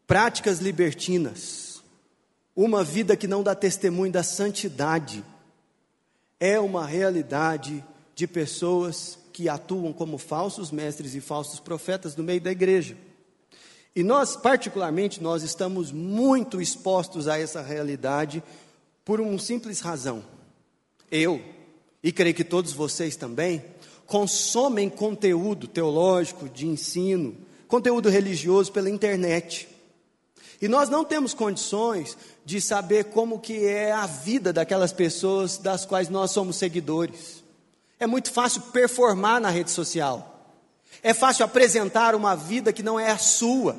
Práticas 0.07 0.61
libertinas, 0.61 1.83
uma 2.55 2.85
vida 2.85 3.17
que 3.17 3.26
não 3.26 3.43
dá 3.43 3.57
testemunho 3.57 4.12
da 4.12 4.23
santidade, 4.23 5.25
é 6.38 6.61
uma 6.61 6.87
realidade 6.87 7.85
de 8.15 8.26
pessoas 8.29 9.19
que 9.33 9.49
atuam 9.49 9.93
como 9.93 10.17
falsos 10.17 10.71
mestres 10.71 11.17
e 11.17 11.21
falsos 11.21 11.59
profetas 11.59 12.15
no 12.15 12.23
meio 12.23 12.41
da 12.41 12.53
igreja. 12.53 12.97
E 13.97 14.05
nós, 14.05 14.37
particularmente, 14.37 15.21
nós 15.21 15.43
estamos 15.43 15.91
muito 15.91 16.61
expostos 16.61 17.26
a 17.26 17.37
essa 17.37 17.62
realidade 17.62 18.45
por 19.07 19.21
uma 19.21 19.39
simples 19.39 19.79
razão. 19.79 20.21
Eu, 21.09 21.41
e 22.03 22.11
creio 22.11 22.35
que 22.35 22.43
todos 22.43 22.73
vocês 22.73 23.15
também, 23.15 23.65
consomem 24.05 24.91
conteúdo 24.91 25.69
teológico, 25.69 26.49
de 26.49 26.67
ensino, 26.67 27.37
conteúdo 27.69 28.09
religioso 28.09 28.73
pela 28.73 28.91
internet. 28.91 29.69
E 30.61 30.67
nós 30.67 30.89
não 30.89 31.05
temos 31.05 31.33
condições 31.33 32.19
de 32.45 32.61
saber 32.61 33.05
como 33.05 33.39
que 33.39 33.65
é 33.65 33.93
a 33.93 34.07
vida 34.07 34.53
daquelas 34.53 34.93
pessoas 34.93 35.57
das 35.57 35.87
quais 35.87 36.09
nós 36.09 36.33
somos 36.33 36.57
seguidores. 36.57 37.45
É 38.01 38.09
muito 38.09 38.33
fácil 38.33 38.61
performar 38.73 39.41
na 39.41 39.51
rede 39.51 39.71
social. 39.71 40.51
É 41.01 41.15
fácil 41.15 41.45
apresentar 41.45 42.17
uma 42.17 42.35
vida 42.35 42.73
que 42.73 42.83
não 42.83 42.99
é 42.99 43.13
a 43.13 43.19
sua. 43.19 43.79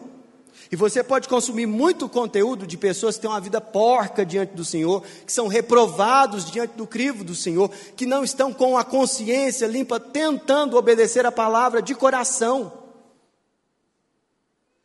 E 0.72 0.76
você 0.76 1.04
pode 1.04 1.30
consumir 1.30 1.66
muito 1.66 2.10
conteúdo 2.10 2.68
de 2.68 2.78
pessoas 2.78 3.16
que 3.16 3.22
têm 3.22 3.30
uma 3.30 3.40
vida 3.40 3.62
porca 3.62 4.26
diante 4.26 4.54
do 4.54 4.66
Senhor, 4.66 5.02
que 5.26 5.32
são 5.32 5.48
reprovados 5.48 6.52
diante 6.52 6.76
do 6.76 6.86
crivo 6.86 7.24
do 7.24 7.34
Senhor, 7.34 7.70
que 7.96 8.06
não 8.06 8.24
estão 8.24 8.54
com 8.54 8.78
a 8.78 8.84
consciência 8.84 9.66
limpa, 9.66 10.00
tentando 10.00 10.76
obedecer 10.76 11.26
a 11.26 11.32
palavra 11.32 11.82
de 11.82 11.96
coração. 11.96 12.74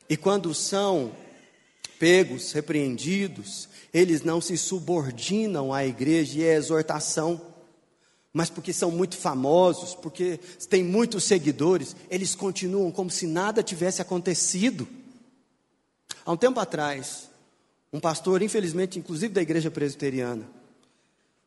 E 0.09 0.17
quando 0.17 0.55
são 0.55 1.13
pegos, 1.99 2.53
repreendidos, 2.53 3.69
eles 3.93 4.23
não 4.23 4.41
se 4.41 4.57
subordinam 4.57 5.73
à 5.73 5.85
igreja 5.85 6.39
e 6.39 6.49
à 6.49 6.55
exortação, 6.55 7.41
mas 8.33 8.49
porque 8.49 8.73
são 8.73 8.91
muito 8.91 9.17
famosos, 9.17 9.95
porque 9.95 10.39
têm 10.69 10.83
muitos 10.83 11.25
seguidores, 11.25 11.97
eles 12.09 12.35
continuam 12.35 12.91
como 12.91 13.11
se 13.11 13.27
nada 13.27 13.63
tivesse 13.63 14.01
acontecido. 14.01 14.89
Há 16.25 16.33
um 16.33 16.37
tempo 16.37 16.61
atrás, 16.61 17.29
um 17.93 18.01
pastor, 18.01 18.43
infelizmente, 18.43 18.99
inclusive 18.99 19.35
da 19.35 19.43
igreja 19.43 19.71
presbiteriana, 19.71 20.49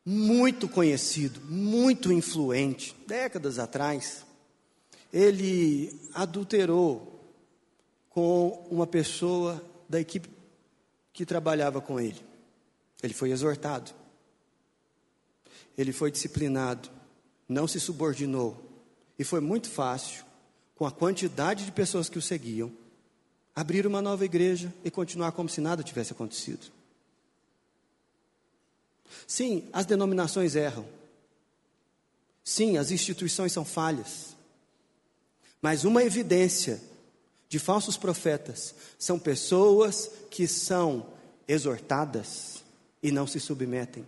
muito 0.06 0.70
conhecido, 0.70 1.42
muito 1.42 2.12
influente, 2.12 2.96
décadas 3.08 3.58
atrás, 3.58 4.26
ele 5.12 6.00
adulterou 6.14 7.34
com 8.10 8.68
uma 8.70 8.86
pessoa 8.86 9.64
da 9.90 10.00
equipe 10.00 10.30
que 11.12 11.26
trabalhava 11.26 11.82
com 11.82 12.00
ele. 12.00 12.22
Ele 13.02 13.14
foi 13.14 13.32
exortado. 13.32 13.92
Ele 15.78 15.92
foi 15.92 16.12
disciplinado. 16.12 16.90
Não 17.48 17.68
se 17.68 17.80
subordinou. 17.80 18.62
E 19.18 19.24
foi 19.24 19.40
muito 19.40 19.70
fácil, 19.70 20.26
com 20.76 20.86
a 20.86 20.92
quantidade 20.92 21.66
de 21.66 21.72
pessoas 21.72 22.10
que 22.10 22.18
o 22.18 22.22
seguiam, 22.22 22.72
abrir 23.56 23.88
uma 23.88 24.02
nova 24.02 24.26
igreja 24.26 24.74
e 24.84 24.92
continuar 24.92 25.32
como 25.32 25.48
se 25.48 25.62
nada 25.62 25.82
tivesse 25.82 26.12
acontecido. 26.12 26.68
Sim, 29.26 29.70
as 29.72 29.86
denominações 29.86 30.56
erram. 30.56 30.86
Sim, 32.44 32.78
as 32.78 32.92
instituições 32.92 33.54
são 33.54 33.64
falhas. 33.64 34.36
Mas 35.62 35.86
uma 35.86 36.04
evidência 36.04 36.82
de 37.48 37.58
falsos 37.58 37.96
profetas 37.96 38.76
são 39.00 39.18
pessoas 39.18 40.12
que 40.30 40.48
são 40.48 41.08
exortadas 41.48 42.64
e 43.02 43.12
não 43.12 43.26
se 43.26 43.40
submetem, 43.40 44.06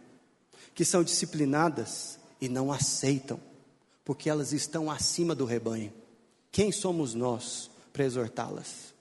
que 0.76 0.84
são 0.84 1.04
disciplinadas 1.04 2.20
e 2.42 2.50
não 2.50 2.72
aceitam, 2.72 3.40
porque 4.04 4.30
elas 4.30 4.52
estão 4.52 4.92
acima 4.92 5.34
do 5.34 5.46
rebanho. 5.46 5.94
Quem 6.52 6.72
somos 6.72 7.14
nós 7.14 7.72
para 7.94 8.04
exortá-las? 8.04 8.97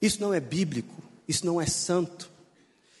Isso 0.00 0.20
não 0.20 0.32
é 0.32 0.40
bíblico, 0.40 0.94
isso 1.28 1.44
não 1.44 1.60
é 1.60 1.66
santo. 1.66 2.30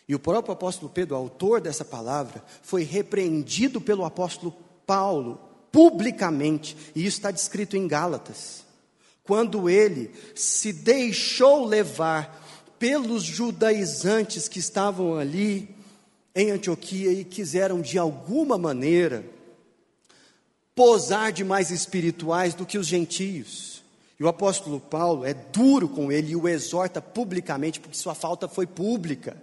E 0.08 0.14
o 0.14 0.18
próprio 0.18 0.52
apóstolo 0.52 0.90
Pedro, 0.90 1.16
autor 1.16 1.60
dessa 1.60 1.84
palavra, 1.84 2.44
foi 2.62 2.82
repreendido 2.82 3.80
pelo 3.80 4.04
apóstolo 4.04 4.52
Paulo 4.86 5.40
publicamente, 5.70 6.76
e 6.96 7.06
isso 7.06 7.18
está 7.18 7.30
descrito 7.30 7.76
em 7.76 7.86
Gálatas. 7.86 8.64
Quando 9.22 9.70
ele 9.70 10.10
se 10.34 10.72
deixou 10.72 11.64
levar 11.64 12.40
pelos 12.78 13.22
judaizantes 13.22 14.48
que 14.48 14.58
estavam 14.58 15.14
ali 15.14 15.76
em 16.34 16.50
Antioquia 16.50 17.12
e 17.12 17.24
quiseram 17.24 17.80
de 17.80 17.98
alguma 17.98 18.56
maneira 18.56 19.24
posar 20.74 21.30
de 21.30 21.44
mais 21.44 21.70
espirituais 21.70 22.54
do 22.54 22.64
que 22.64 22.78
os 22.78 22.86
gentios. 22.86 23.82
E 24.20 24.22
o 24.22 24.28
apóstolo 24.28 24.78
Paulo 24.78 25.24
é 25.24 25.32
duro 25.32 25.88
com 25.88 26.12
ele 26.12 26.32
e 26.32 26.36
o 26.36 26.46
exorta 26.46 27.00
publicamente, 27.00 27.80
porque 27.80 27.96
sua 27.96 28.14
falta 28.14 28.46
foi 28.46 28.66
pública. 28.66 29.42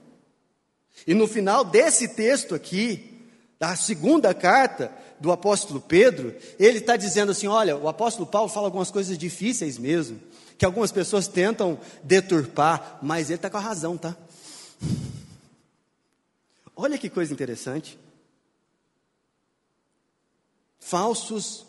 E 1.08 1.16
no 1.16 1.28
final 1.28 1.66
desse 1.66 2.10
texto 2.10 2.54
aqui, 2.54 3.28
da 3.60 3.76
segunda 3.76 4.36
carta 4.36 4.92
do 5.20 5.32
apóstolo 5.32 5.82
Pedro, 5.82 6.36
ele 6.60 6.78
está 6.78 6.96
dizendo 6.96 7.32
assim: 7.32 7.48
olha, 7.48 7.76
o 7.76 7.90
apóstolo 7.90 8.28
Paulo 8.28 8.50
fala 8.50 8.68
algumas 8.68 8.92
coisas 8.92 9.18
difíceis 9.18 9.80
mesmo, 9.80 10.20
que 10.60 10.66
algumas 10.66 10.92
pessoas 10.92 11.28
tentam 11.28 11.80
deturpar, 12.04 13.00
mas 13.02 13.32
ele 13.32 13.38
está 13.38 13.50
com 13.50 13.58
a 13.58 13.62
razão, 13.62 13.98
tá? 13.98 14.16
Olha 16.76 17.00
que 17.00 17.10
coisa 17.10 17.34
interessante. 17.34 17.98
Falsos 20.80 21.67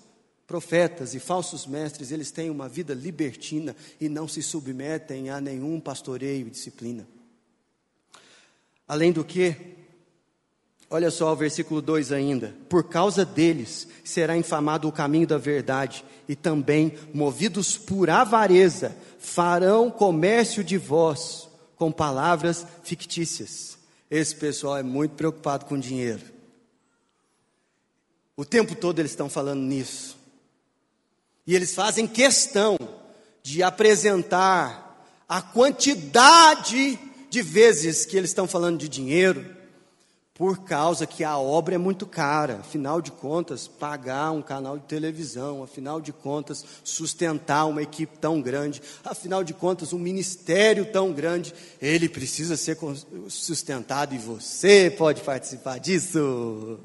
profetas 0.49 1.15
e 1.15 1.21
falsos 1.21 1.67
mestres, 1.67 2.11
eles 2.11 2.31
têm 2.31 2.49
uma 2.49 2.71
vida 2.71 2.95
libertina 2.95 3.77
e 4.01 4.09
não 4.09 4.27
se 4.27 4.43
submetem 4.43 5.29
a 5.29 5.43
nenhum 5.43 5.79
pastoreio 5.79 6.47
e 6.47 6.51
disciplina. 6.51 7.07
Além 8.89 9.13
do 9.13 9.23
que, 9.23 9.55
olha 10.89 11.11
só 11.11 11.31
o 11.31 11.37
versículo 11.37 11.83
2 11.83 12.13
ainda: 12.13 12.57
por 12.67 12.89
causa 12.89 13.27
deles 13.27 13.87
será 14.03 14.39
infamado 14.39 14.89
o 14.89 14.93
caminho 14.93 15.27
da 15.27 15.37
verdade, 15.37 16.03
e 16.27 16.35
também, 16.35 16.95
movidos 17.13 17.77
por 17.77 18.09
avareza, 18.09 18.97
farão 19.19 19.91
comércio 19.91 20.65
de 20.65 20.79
vós 20.79 21.47
com 21.77 21.93
palavras 21.93 22.67
fictícias. 22.83 23.77
Esse 24.11 24.35
pessoal 24.35 24.79
é 24.79 24.83
muito 24.83 25.15
preocupado 25.15 25.67
com 25.67 25.79
dinheiro. 25.79 26.25
O 28.35 28.47
tempo 28.47 28.75
todo 28.75 28.99
eles 28.99 29.11
estão 29.11 29.29
falando 29.29 29.61
nisso. 29.61 30.18
E 31.49 31.55
eles 31.57 31.75
fazem 31.75 32.07
questão 32.07 32.77
de 33.43 33.63
apresentar 33.63 35.03
a 35.27 35.41
quantidade 35.41 36.99
de 37.31 37.41
vezes 37.41 38.05
que 38.05 38.19
eles 38.19 38.29
estão 38.29 38.47
falando 38.47 38.77
de 38.77 38.87
dinheiro, 38.87 39.57
por 40.35 40.59
causa 40.59 41.07
que 41.07 41.25
a 41.25 41.39
obra 41.39 41.77
é 41.77 41.79
muito 41.79 42.05
cara. 42.05 42.57
Afinal 42.57 43.01
de 43.01 43.11
contas, 43.11 43.67
pagar 43.67 44.31
um 44.31 44.43
canal 44.43 44.77
de 44.77 44.85
televisão, 44.85 45.63
afinal 45.63 46.03
de 46.03 46.13
contas, 46.13 46.63
sustentar 46.85 47.65
uma 47.65 47.83
equipe 47.83 48.19
tão 48.19 48.43
grande, 48.43 48.83
afinal 49.03 49.43
de 49.43 49.55
contas, 49.55 49.95
um 49.95 49.99
ministério 49.99 50.85
tão 50.93 51.15
grande, 51.15 51.55
ele 51.81 52.11
precisa 52.11 52.59
ser 52.59 52.77
sustentado 53.31 54.15
e 54.15 54.19
você 54.19 54.95
pode 54.99 55.23
participar 55.23 55.79
disso. 55.79 56.79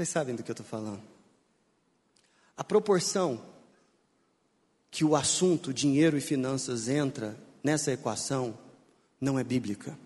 Vocês 0.00 0.08
sabem 0.08 0.34
do 0.34 0.42
que 0.42 0.50
eu 0.50 0.54
estou 0.54 0.64
falando. 0.64 1.02
A 2.56 2.64
proporção 2.64 3.38
que 4.90 5.04
o 5.04 5.14
assunto 5.14 5.74
dinheiro 5.74 6.16
e 6.16 6.22
finanças 6.22 6.88
entra 6.88 7.36
nessa 7.62 7.92
equação 7.92 8.56
não 9.20 9.38
é 9.38 9.44
bíblica. 9.44 9.98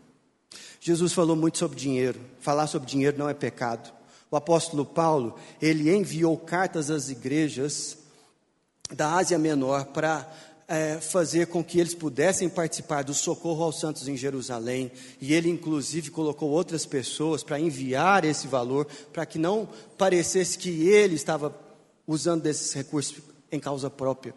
Jesus 0.80 1.12
falou 1.12 1.36
muito 1.36 1.58
sobre 1.58 1.78
dinheiro. 1.78 2.20
Falar 2.40 2.66
sobre 2.66 2.88
dinheiro 2.88 3.16
não 3.16 3.28
é 3.28 3.34
pecado. 3.34 3.94
O 4.32 4.34
apóstolo 4.34 4.84
Paulo, 4.84 5.38
ele 5.62 5.94
enviou 5.94 6.36
cartas 6.36 6.90
às 6.90 7.08
igrejas 7.08 7.96
da 8.90 9.14
Ásia 9.14 9.38
Menor 9.38 9.84
para 9.84 10.28
é, 10.66 10.98
fazer 11.00 11.46
com 11.46 11.62
que 11.62 11.78
eles 11.78 11.94
pudessem 11.94 12.48
participar 12.48 13.04
do 13.04 13.14
socorro 13.14 13.64
aos 13.64 13.80
santos 13.80 14.08
em 14.08 14.16
Jerusalém. 14.16 14.90
E 15.20 15.34
ele, 15.34 15.50
inclusive, 15.50 16.10
colocou 16.10 16.50
outras 16.50 16.86
pessoas 16.86 17.42
para 17.42 17.60
enviar 17.60 18.24
esse 18.24 18.46
valor, 18.46 18.86
para 19.12 19.26
que 19.26 19.38
não 19.38 19.68
parecesse 19.98 20.58
que 20.58 20.88
ele 20.88 21.14
estava 21.14 21.54
usando 22.06 22.42
desses 22.42 22.72
recursos 22.72 23.16
em 23.50 23.60
causa 23.60 23.90
própria. 23.90 24.34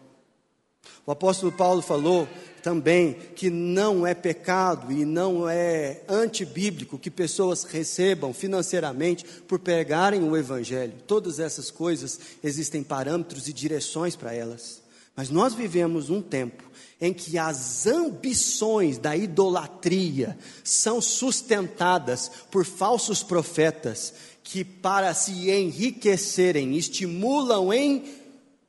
O 1.06 1.10
apóstolo 1.10 1.50
Paulo 1.50 1.82
falou 1.82 2.28
também 2.62 3.14
que 3.34 3.50
não 3.50 4.06
é 4.06 4.14
pecado 4.14 4.92
e 4.92 5.04
não 5.04 5.48
é 5.48 6.02
antibíblico 6.08 6.98
que 6.98 7.10
pessoas 7.10 7.64
recebam 7.64 8.32
financeiramente 8.32 9.24
por 9.46 9.58
pegarem 9.58 10.22
o 10.22 10.36
evangelho. 10.36 10.94
Todas 11.06 11.38
essas 11.38 11.70
coisas 11.70 12.18
existem 12.42 12.82
parâmetros 12.82 13.48
e 13.48 13.52
direções 13.52 14.16
para 14.16 14.34
elas. 14.34 14.82
Mas 15.18 15.30
nós 15.30 15.52
vivemos 15.52 16.10
um 16.10 16.22
tempo 16.22 16.62
em 17.00 17.12
que 17.12 17.36
as 17.36 17.88
ambições 17.88 18.98
da 18.98 19.16
idolatria 19.16 20.38
são 20.62 21.00
sustentadas 21.00 22.30
por 22.52 22.64
falsos 22.64 23.20
profetas 23.20 24.14
que, 24.44 24.64
para 24.64 25.12
se 25.12 25.50
enriquecerem, 25.50 26.76
estimulam 26.76 27.72
em 27.72 28.04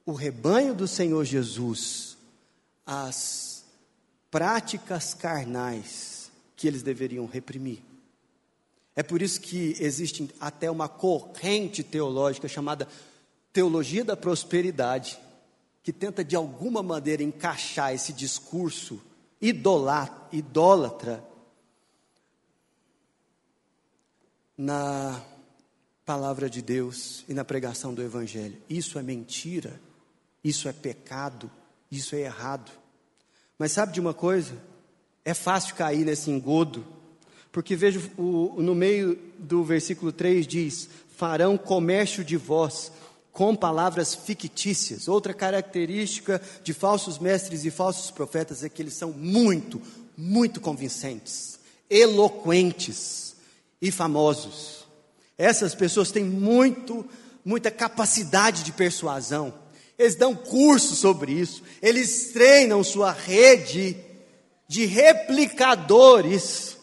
o 0.04 0.12
rebanho 0.12 0.74
do 0.74 0.88
Senhor 0.88 1.24
Jesus 1.24 2.18
as 2.84 3.64
práticas 4.32 5.14
carnais 5.14 6.32
que 6.56 6.68
eles 6.68 6.82
deveriam 6.82 7.28
reprimir. 7.28 7.84
É 8.96 9.04
por 9.04 9.22
isso 9.22 9.40
que 9.40 9.76
existe 9.80 10.28
até 10.40 10.72
uma 10.72 10.90
corrente 10.90 11.84
teológica 11.84 12.48
chamada 12.48 12.88
teologia 13.54 14.04
da 14.04 14.18
prosperidade, 14.18 15.20
que 15.90 15.94
tenta 15.94 16.24
de 16.24 16.36
alguma 16.36 16.84
maneira 16.84 17.24
encaixar 17.24 17.96
esse 17.96 18.14
discurso 18.14 19.02
idólatra 19.42 21.24
na 24.56 25.20
palavra 26.06 26.48
de 26.48 26.62
Deus 26.62 27.26
e 27.28 27.34
na 27.34 27.44
pregação 27.44 27.92
do 27.92 28.04
Evangelho. 28.04 28.56
Isso 28.70 29.00
é 29.00 29.02
mentira, 29.02 29.82
isso 30.44 30.70
é 30.70 30.74
pecado, 30.74 31.50
isso 31.90 32.16
é 32.16 32.20
errado. 32.20 32.72
Mas 33.58 33.72
sabe 33.72 33.92
de 33.92 34.00
uma 34.00 34.14
coisa? 34.14 34.62
É 35.26 35.34
fácil 35.34 35.74
cair 35.74 36.06
nesse 36.06 36.30
engodo, 36.30 36.86
porque 37.52 37.76
vejo 37.76 38.12
o, 38.16 38.62
no 38.62 38.76
meio 38.76 39.18
do 39.40 39.64
versículo 39.64 40.12
3 40.12 40.46
diz: 40.46 40.88
farão 41.18 41.58
comércio 41.58 42.24
de 42.24 42.38
vós 42.38 42.92
com 43.32 43.56
palavras 43.56 44.14
fictícias. 44.14 45.08
Outra 45.08 45.34
característica 45.34 46.42
de 46.64 46.74
falsos 46.74 47.20
mestres 47.20 47.66
e 47.66 47.72
falsos 47.72 48.12
profetas 48.12 48.64
é 48.64 48.70
que 48.70 48.82
eles 48.82 48.94
são 48.94 49.12
muito, 49.12 49.82
muito 50.18 50.60
convincentes, 50.60 51.60
eloquentes 51.90 53.36
e 53.82 53.92
famosos. 53.92 54.86
Essas 55.38 55.74
pessoas 55.74 56.12
têm 56.12 56.24
muito, 56.24 57.06
muita 57.46 57.72
capacidade 57.72 58.64
de 58.64 58.74
persuasão. 58.74 59.54
Eles 59.98 60.16
dão 60.16 60.36
curso 60.36 60.96
sobre 60.96 61.32
isso. 61.32 61.64
Eles 61.82 62.32
treinam 62.32 62.84
sua 62.84 63.12
rede 63.12 63.98
de 64.68 64.86
replicadores 64.86 66.78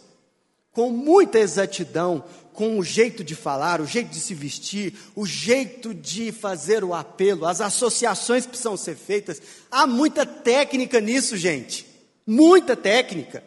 com 0.73 0.91
muita 0.91 1.39
exatidão, 1.39 2.23
com 2.57 2.79
o 2.79 2.83
jeito 2.83 3.23
de 3.23 3.35
falar, 3.35 3.81
o 3.83 3.87
jeito 3.87 4.09
de 4.09 4.19
se 4.19 4.35
vestir, 4.35 4.95
o 5.15 5.27
jeito 5.27 5.95
de 5.95 6.33
fazer 6.33 6.83
o 6.83 6.95
apelo, 6.95 7.47
as 7.47 7.61
associações 7.61 8.45
que 8.45 8.49
precisam 8.49 8.77
ser 8.77 8.97
feitas. 8.97 9.41
Há 9.71 9.87
muita 9.87 10.25
técnica 10.25 10.99
nisso, 11.01 11.37
gente. 11.37 11.87
Muita 12.27 12.75
técnica. 12.75 13.45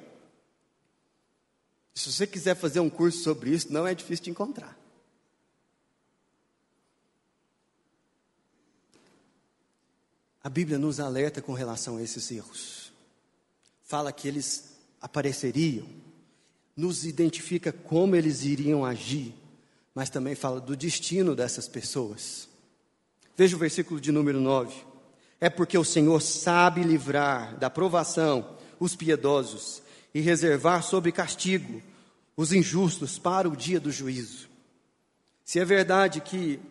Se 1.94 2.12
você 2.12 2.28
quiser 2.28 2.56
fazer 2.56 2.80
um 2.80 2.90
curso 2.90 3.24
sobre 3.24 3.50
isso, 3.50 3.74
não 3.74 3.86
é 3.86 3.94
difícil 3.96 4.26
de 4.26 4.30
encontrar. 4.30 4.78
A 10.42 10.50
Bíblia 10.50 10.78
nos 10.78 11.00
alerta 11.00 11.42
com 11.42 11.54
relação 11.54 11.98
a 11.98 12.02
esses 12.02 12.32
erros. 12.32 12.94
Fala 13.84 14.14
que 14.14 14.28
eles 14.28 14.78
apareceriam, 15.02 15.88
nos 16.80 17.04
identifica 17.04 17.74
como 17.74 18.16
eles 18.16 18.46
iriam 18.46 18.86
agir, 18.86 19.36
mas 19.94 20.10
também 20.10 20.34
fala 20.34 20.62
do 20.62 20.78
destino 20.78 21.36
dessas 21.36 21.68
pessoas. 21.68 22.48
Veja 23.36 23.58
o 23.58 23.60
versículo 23.60 24.00
de 24.00 24.14
número 24.14 24.40
9. 24.40 24.74
É 25.42 25.50
porque 25.50 25.78
o 25.78 25.84
Senhor 25.84 26.22
sabe 26.22 26.82
livrar 26.82 27.58
da 27.58 27.70
provação 27.70 28.56
os 28.80 28.96
piedosos 28.96 29.82
e 30.14 30.22
reservar 30.22 30.82
sob 30.82 31.12
castigo 31.12 31.82
os 32.36 32.54
injustos 32.54 33.20
para 33.20 33.50
o 33.50 33.58
dia 33.58 33.80
do 33.80 33.92
juízo. 33.92 34.48
Se 35.44 35.60
é 35.60 35.66
verdade 35.66 36.22
que 36.22 36.62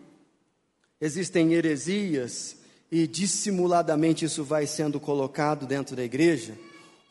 existem 0.99 1.53
heresias 1.53 2.57
e 2.91 3.05
dissimuladamente 3.05 4.25
isso 4.25 4.43
vai 4.43 4.65
sendo 4.65 4.99
colocado 4.99 5.67
dentro 5.67 5.95
da 5.95 6.03
igreja, 6.03 6.57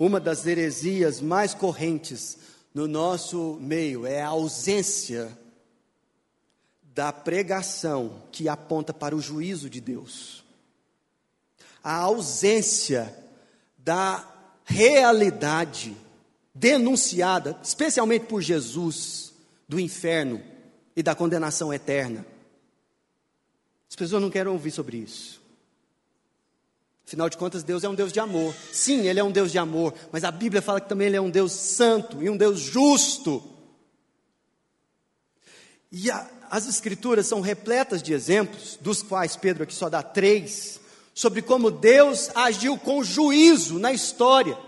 uma 0.00 0.18
das 0.18 0.44
heresias 0.46 1.20
mais 1.20 1.54
correntes 1.54 2.57
no 2.74 2.86
nosso 2.86 3.58
meio 3.60 4.06
é 4.06 4.22
a 4.22 4.28
ausência 4.28 5.36
da 6.82 7.12
pregação 7.12 8.22
que 8.32 8.48
aponta 8.48 8.92
para 8.92 9.14
o 9.14 9.20
juízo 9.20 9.70
de 9.70 9.80
Deus. 9.80 10.44
A 11.82 11.94
ausência 11.94 13.16
da 13.78 14.26
realidade 14.64 15.96
denunciada, 16.54 17.58
especialmente 17.62 18.26
por 18.26 18.42
Jesus, 18.42 19.32
do 19.68 19.78
inferno 19.78 20.42
e 20.96 21.02
da 21.02 21.14
condenação 21.14 21.72
eterna. 21.72 22.26
As 23.88 23.94
pessoas 23.94 24.20
não 24.20 24.30
querem 24.30 24.52
ouvir 24.52 24.72
sobre 24.72 24.98
isso. 24.98 25.37
Afinal 27.08 27.30
de 27.30 27.38
contas, 27.38 27.62
Deus 27.62 27.82
é 27.82 27.88
um 27.88 27.94
Deus 27.94 28.12
de 28.12 28.20
amor. 28.20 28.54
Sim, 28.70 29.06
Ele 29.06 29.18
é 29.18 29.24
um 29.24 29.30
Deus 29.30 29.50
de 29.50 29.56
amor, 29.56 29.94
mas 30.12 30.24
a 30.24 30.30
Bíblia 30.30 30.60
fala 30.60 30.78
que 30.78 30.90
também 30.90 31.06
Ele 31.06 31.16
é 31.16 31.20
um 31.20 31.30
Deus 31.30 31.52
santo 31.52 32.22
e 32.22 32.28
um 32.28 32.36
Deus 32.36 32.60
justo. 32.60 33.42
E 35.90 36.10
a, 36.10 36.28
as 36.50 36.68
Escrituras 36.68 37.26
são 37.26 37.40
repletas 37.40 38.02
de 38.02 38.12
exemplos, 38.12 38.78
dos 38.78 39.02
quais 39.02 39.36
Pedro 39.36 39.62
aqui 39.62 39.72
só 39.72 39.88
dá 39.88 40.02
três, 40.02 40.78
sobre 41.14 41.40
como 41.40 41.70
Deus 41.70 42.28
agiu 42.34 42.76
com 42.76 43.02
juízo 43.02 43.78
na 43.78 43.90
história. 43.90 44.58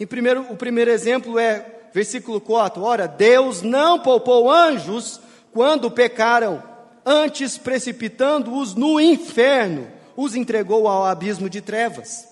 Em 0.00 0.08
primeiro, 0.08 0.40
o 0.50 0.56
primeiro 0.56 0.90
exemplo 0.90 1.38
é 1.38 1.88
versículo 1.94 2.40
4: 2.40 2.82
Ora, 2.82 3.06
Deus 3.06 3.62
não 3.62 4.00
poupou 4.00 4.50
anjos 4.50 5.20
quando 5.52 5.88
pecaram, 5.88 6.60
antes 7.04 7.56
precipitando-os 7.56 8.74
no 8.74 9.00
inferno 9.00 9.94
os 10.16 10.34
entregou 10.34 10.88
ao 10.88 11.04
abismo 11.04 11.50
de 11.50 11.60
trevas. 11.60 12.26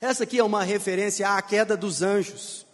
Essa 0.00 0.24
aqui 0.24 0.38
é 0.38 0.44
uma 0.44 0.62
referência 0.62 1.28
à 1.28 1.40
queda 1.40 1.76
dos 1.76 2.02
anjos, 2.02 2.66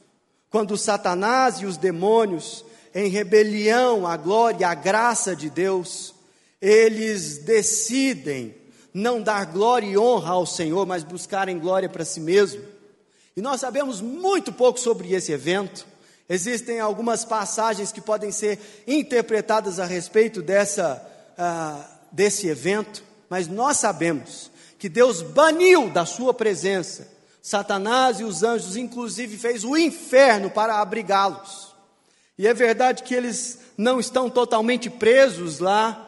quando 0.50 0.76
Satanás 0.76 1.56
e 1.56 1.66
os 1.66 1.76
demônios, 1.76 2.64
em 2.94 3.08
rebelião 3.08 4.06
à 4.06 4.16
glória 4.16 4.58
e 4.60 4.64
à 4.64 4.74
graça 4.74 5.36
de 5.36 5.50
Deus, 5.50 6.14
eles 6.60 7.38
decidem 7.38 8.54
não 8.92 9.22
dar 9.22 9.44
glória 9.44 9.86
e 9.86 9.98
honra 9.98 10.32
ao 10.32 10.46
Senhor, 10.46 10.86
mas 10.86 11.04
buscarem 11.04 11.58
glória 11.58 11.88
para 11.88 12.04
si 12.04 12.18
mesmo. 12.18 12.62
E 13.36 13.42
nós 13.42 13.60
sabemos 13.60 14.00
muito 14.00 14.50
pouco 14.52 14.80
sobre 14.80 15.12
esse 15.12 15.30
evento. 15.30 15.86
Existem 16.28 16.80
algumas 16.80 17.24
passagens 17.24 17.92
que 17.92 18.00
podem 18.00 18.32
ser 18.32 18.58
interpretadas 18.86 19.78
a 19.78 19.84
respeito 19.84 20.42
dessa, 20.42 21.06
uh, 21.38 21.84
desse 22.10 22.48
evento 22.48 23.04
mas 23.28 23.46
nós 23.46 23.78
sabemos 23.78 24.50
que 24.78 24.88
Deus 24.88 25.22
baniu 25.22 25.90
da 25.90 26.06
sua 26.06 26.32
presença 26.32 27.18
Satanás 27.48 28.20
e 28.20 28.24
os 28.24 28.42
anjos, 28.42 28.76
inclusive 28.76 29.38
fez 29.38 29.64
o 29.64 29.74
inferno 29.74 30.50
para 30.50 30.82
abrigá-los. 30.82 31.74
E 32.36 32.46
é 32.46 32.52
verdade 32.52 33.02
que 33.02 33.14
eles 33.14 33.58
não 33.76 33.98
estão 33.98 34.28
totalmente 34.28 34.90
presos 34.90 35.58
lá, 35.58 36.06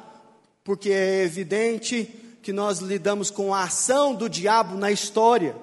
porque 0.62 0.90
é 0.90 1.24
evidente 1.24 2.04
que 2.42 2.52
nós 2.52 2.80
lidamos 2.80 3.30
com 3.30 3.54
a 3.54 3.64
ação 3.64 4.14
do 4.14 4.28
diabo 4.28 4.76
na 4.76 4.92
história. 4.92 5.56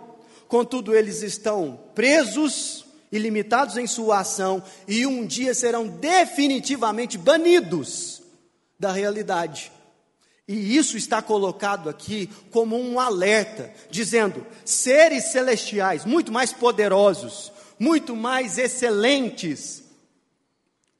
Contudo, 0.47 0.95
eles 0.95 1.21
estão 1.21 1.79
presos 1.93 2.85
e 3.11 3.19
limitados 3.19 3.77
em 3.77 3.85
sua 3.85 4.19
ação, 4.19 4.63
e 4.87 5.05
um 5.05 5.27
dia 5.27 5.53
serão 5.53 5.87
definitivamente 5.87 7.19
banidos 7.19 8.21
da 8.79 8.91
realidade. 8.91 9.71
E 10.47 10.77
isso 10.77 10.95
está 10.95 11.21
colocado 11.21 11.89
aqui 11.89 12.29
como 12.51 12.79
um 12.79 12.99
alerta, 12.99 13.73
dizendo: 13.91 14.45
seres 14.63 15.25
celestiais, 15.31 16.05
muito 16.05 16.31
mais 16.31 16.53
poderosos, 16.53 17.51
muito 17.77 18.15
mais 18.15 18.57
excelentes 18.57 19.83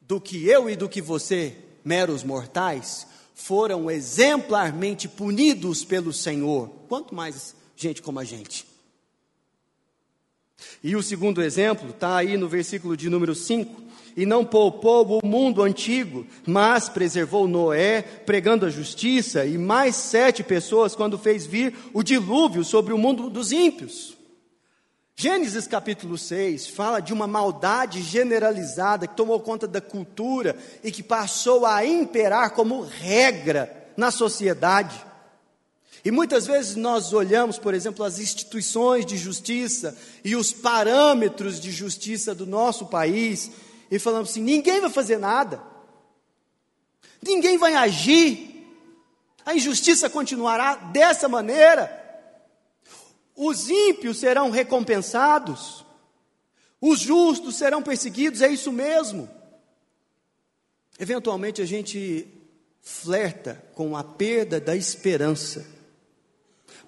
do 0.02 0.20
que 0.20 0.48
eu 0.48 0.70
e 0.70 0.76
do 0.76 0.90
que 0.90 1.02
você, 1.02 1.56
meros 1.84 2.24
mortais, 2.24 3.08
foram 3.34 3.90
exemplarmente 3.90 5.08
punidos 5.08 5.86
pelo 5.86 6.12
Senhor. 6.12 6.70
Quanto 6.90 7.16
mais 7.16 7.56
gente 7.76 8.02
como 8.02 8.20
a 8.20 8.26
gente. 8.26 8.66
E 10.84 10.96
o 10.96 11.04
segundo 11.04 11.42
exemplo 11.42 11.92
está 11.92 12.18
aí 12.18 12.36
no 12.36 12.50
versículo 12.50 12.98
de 12.98 13.10
número 13.10 13.34
5 13.34 13.87
e 14.17 14.25
não 14.25 14.43
poupou 14.43 15.19
o 15.21 15.25
mundo 15.25 15.62
antigo, 15.62 16.25
mas 16.43 16.89
preservou 16.89 17.47
Noé, 17.47 18.01
pregando 18.01 18.65
a 18.65 18.69
justiça, 18.69 19.45
e 19.45 19.60
mais 19.60 19.95
sete 19.95 20.43
pessoas 20.43 20.95
quando 20.95 21.19
fez 21.19 21.45
vir 21.45 21.75
o 21.93 22.01
dilúvio 22.01 22.63
sobre 22.63 22.93
o 22.93 22.97
mundo 22.97 23.30
dos 23.30 23.51
ímpios. 23.51 24.17
Gênesis 25.15 25.67
capítulo 25.67 26.17
6 26.17 26.67
fala 26.67 26.99
de 26.99 27.13
uma 27.13 27.27
maldade 27.27 28.01
generalizada 28.01 29.06
que 29.06 29.15
tomou 29.15 29.39
conta 29.39 29.67
da 29.67 29.82
cultura 29.82 30.56
e 30.84 30.91
que 30.91 31.03
passou 31.03 31.63
a 31.65 31.86
imperar 31.86 32.51
como 32.51 32.82
regra 32.82 33.91
na 33.95 34.10
sociedade. 34.10 35.06
E 36.03 36.12
muitas 36.12 36.47
vezes 36.47 36.75
nós 36.75 37.13
olhamos, 37.13 37.60
por 37.60 37.73
exemplo, 37.73 38.06
as 38.06 38.19
instituições 38.19 39.06
de 39.06 39.17
justiça 39.17 39.95
e 40.23 40.36
os 40.36 40.53
parâmetros 40.53 41.60
de 41.60 41.71
justiça 41.71 42.34
do 42.34 42.45
nosso 42.45 42.86
país 42.86 43.51
e 43.89 44.00
falamos 44.00 44.30
assim: 44.32 44.41
ninguém 44.41 44.82
vai 44.82 44.89
fazer 44.89 45.17
nada, 45.17 45.62
ninguém 47.21 47.58
vai 47.58 47.76
agir, 47.76 48.65
a 49.45 49.56
injustiça 49.56 50.10
continuará 50.10 50.76
dessa 50.76 51.30
maneira, 51.30 51.91
os 53.36 53.69
ímpios 53.69 54.17
serão 54.17 54.50
recompensados, 54.50 55.86
os 56.82 57.00
justos 57.00 57.56
serão 57.56 57.82
perseguidos, 57.82 58.41
é 58.41 58.50
isso 58.50 58.71
mesmo. 58.71 59.30
Eventualmente 61.00 61.62
a 61.62 61.65
gente 61.65 62.28
flerta 62.82 63.63
com 63.73 63.95
a 63.95 64.04
perda 64.04 64.60
da 64.60 64.76
esperança, 64.76 65.65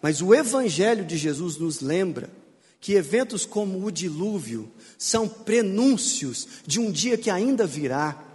mas 0.02 0.22
o 0.22 0.34
Evangelho 0.34 1.06
de 1.06 1.18
Jesus 1.18 1.58
nos 1.58 1.82
lembra 1.82 2.39
que 2.80 2.94
eventos 2.94 3.46
como 3.46 3.86
o 3.86 3.92
dilúvio 3.92 4.72
são 4.98 5.28
prenúncios 5.28 6.48
de 6.66 6.80
um 6.80 6.92
dia 6.92 7.18
que 7.18 7.30
ainda 7.30 7.66
virá. 7.66 8.26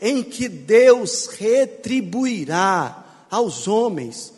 em 0.00 0.22
que 0.22 0.48
Deus 0.48 1.26
retribuirá 1.26 3.26
aos 3.30 3.66
homens 3.66 4.32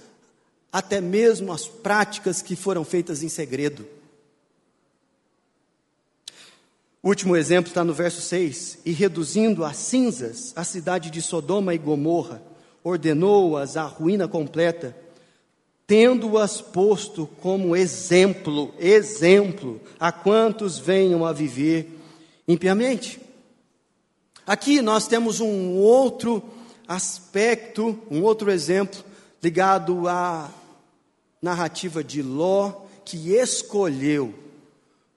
até 0.73 1.01
mesmo 1.01 1.53
as 1.53 1.67
práticas 1.67 2.41
que 2.41 2.57
foram 2.57 2.85
feitas 2.85 3.23
em 3.23 3.29
segredo. 3.29 3.87
O 7.03 7.09
último 7.09 7.37
exemplo 7.37 7.71
está 7.71 7.83
no 7.83 7.95
verso 7.95 8.21
6: 8.21 8.79
E 8.85 8.93
reduzindo 8.93 9.65
a 9.65 9.73
cinzas 9.73 10.53
a 10.55 10.65
cidade 10.65 11.11
de 11.11 11.23
Sodoma 11.23 11.75
e 11.75 11.79
Gomorra, 11.79 12.43
ordenou-as 12.85 13.77
à 13.77 13.85
ruína 13.85 14.29
completa, 14.29 14.97
tendo-as 15.91 16.61
posto 16.61 17.29
como 17.43 17.75
exemplo, 17.75 18.73
exemplo, 18.79 19.81
a 19.99 20.13
quantos 20.13 20.79
venham 20.79 21.27
a 21.27 21.33
viver 21.33 21.99
impiamente. 22.47 23.21
Aqui 24.47 24.81
nós 24.81 25.09
temos 25.09 25.41
um 25.41 25.79
outro 25.79 26.45
aspecto, 26.87 27.99
um 28.09 28.23
outro 28.23 28.53
exemplo 28.53 29.03
ligado 29.43 30.07
à 30.07 30.49
narrativa 31.43 32.05
de 32.05 32.23
Ló, 32.23 32.83
que 33.05 33.35
escolheu 33.35 34.33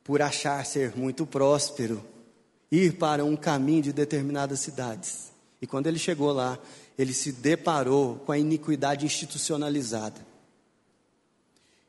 por 0.04 0.24
achar 0.24 0.66
ser 0.66 0.98
muito 0.98 1.24
próspero, 1.24 2.04
ir 2.72 2.94
para 2.94 3.24
um 3.24 3.36
caminho 3.36 3.84
de 3.84 3.94
determinadas 3.94 4.62
cidades. 4.62 5.32
E 5.62 5.68
quando 5.68 5.86
ele 5.86 6.00
chegou 6.00 6.34
lá, 6.34 6.58
ele 6.98 7.14
se 7.14 7.32
deparou 7.32 8.16
com 8.26 8.32
a 8.32 8.40
iniquidade 8.40 9.06
institucionalizada. 9.06 10.33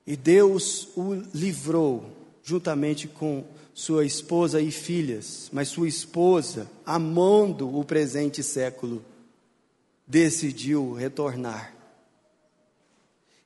E 0.07 0.17
Deus 0.17 0.89
o 0.97 1.15
livrou, 1.35 2.05
juntamente 2.43 3.09
com 3.09 3.45
sua 3.73 4.05
esposa 4.05 4.61
e 4.61 4.71
filhas, 4.71 5.49
mas 5.53 5.69
sua 5.69 5.89
esposa, 5.89 6.71
amando 6.87 7.77
o 7.77 7.85
presente 7.85 8.43
século, 8.43 9.05
decidiu 10.07 10.93
retornar. 10.93 11.75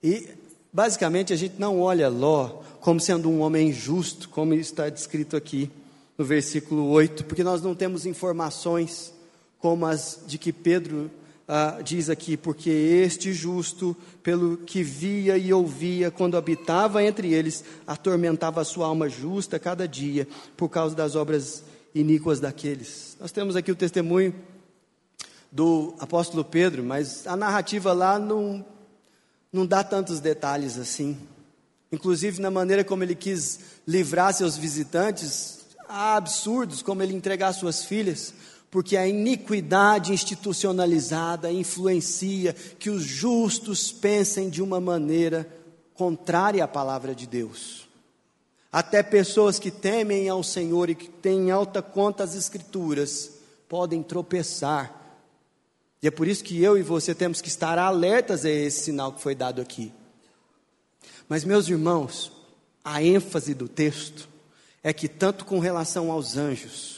E, 0.02 0.28
basicamente, 0.72 1.32
a 1.32 1.36
gente 1.36 1.54
não 1.58 1.80
olha 1.80 2.08
Ló 2.08 2.62
como 2.80 3.00
sendo 3.00 3.28
um 3.28 3.40
homem 3.40 3.72
justo, 3.72 4.28
como 4.28 4.54
está 4.54 4.88
descrito 4.88 5.36
aqui 5.36 5.70
no 6.16 6.24
versículo 6.24 6.88
8, 6.88 7.24
porque 7.24 7.44
nós 7.44 7.62
não 7.62 7.74
temos 7.74 8.04
informações 8.04 9.12
como 9.58 9.86
as 9.86 10.20
de 10.26 10.38
que 10.38 10.52
Pedro 10.52 11.10
ah, 11.48 11.80
diz 11.82 12.10
aqui, 12.10 12.36
porque 12.36 12.68
este 12.68 13.32
justo, 13.32 13.96
pelo 14.22 14.58
que 14.58 14.82
via 14.82 15.38
e 15.38 15.50
ouvia 15.50 16.10
quando 16.10 16.36
habitava 16.36 17.02
entre 17.02 17.32
eles, 17.32 17.64
atormentava 17.86 18.60
a 18.60 18.64
sua 18.64 18.86
alma 18.86 19.08
justa 19.08 19.58
cada 19.58 19.88
dia, 19.88 20.28
por 20.58 20.68
causa 20.68 20.94
das 20.94 21.16
obras 21.16 21.64
iníquas 21.94 22.38
daqueles. 22.38 23.16
Nós 23.18 23.32
temos 23.32 23.56
aqui 23.56 23.72
o 23.72 23.76
testemunho 23.76 24.34
do 25.50 25.94
apóstolo 25.98 26.44
Pedro, 26.44 26.84
mas 26.84 27.26
a 27.26 27.34
narrativa 27.34 27.94
lá 27.94 28.18
não, 28.18 28.62
não 29.50 29.66
dá 29.66 29.82
tantos 29.82 30.20
detalhes 30.20 30.78
assim. 30.78 31.16
Inclusive 31.90 32.42
na 32.42 32.50
maneira 32.50 32.84
como 32.84 33.02
ele 33.02 33.14
quis 33.14 33.60
livrar 33.86 34.34
seus 34.34 34.58
visitantes, 34.58 35.60
há 35.88 36.16
absurdos 36.16 36.82
como 36.82 37.02
ele 37.02 37.14
entregar 37.14 37.54
suas 37.54 37.82
filhas, 37.82 38.34
porque 38.70 38.96
a 38.96 39.06
iniquidade 39.06 40.12
institucionalizada 40.12 41.50
influencia 41.50 42.52
que 42.52 42.90
os 42.90 43.02
justos 43.02 43.90
pensem 43.90 44.50
de 44.50 44.62
uma 44.62 44.80
maneira 44.80 45.48
contrária 45.94 46.62
à 46.62 46.68
palavra 46.68 47.14
de 47.14 47.26
Deus. 47.26 47.88
Até 48.70 49.02
pessoas 49.02 49.58
que 49.58 49.70
temem 49.70 50.28
ao 50.28 50.42
Senhor 50.42 50.90
e 50.90 50.94
que 50.94 51.08
têm 51.08 51.48
em 51.48 51.50
alta 51.50 51.80
conta 51.80 52.22
as 52.22 52.34
Escrituras 52.34 53.32
podem 53.68 54.02
tropeçar. 54.02 54.94
E 56.02 56.06
é 56.06 56.10
por 56.10 56.28
isso 56.28 56.44
que 56.44 56.62
eu 56.62 56.76
e 56.76 56.82
você 56.82 57.14
temos 57.14 57.40
que 57.40 57.48
estar 57.48 57.78
alertas 57.78 58.44
a 58.44 58.50
esse 58.50 58.82
sinal 58.82 59.12
que 59.12 59.22
foi 59.22 59.34
dado 59.34 59.60
aqui. 59.60 59.92
Mas, 61.28 61.44
meus 61.44 61.68
irmãos, 61.68 62.30
a 62.84 63.02
ênfase 63.02 63.54
do 63.54 63.68
texto 63.68 64.28
é 64.82 64.92
que, 64.92 65.08
tanto 65.08 65.44
com 65.44 65.58
relação 65.58 66.10
aos 66.12 66.36
anjos, 66.36 66.97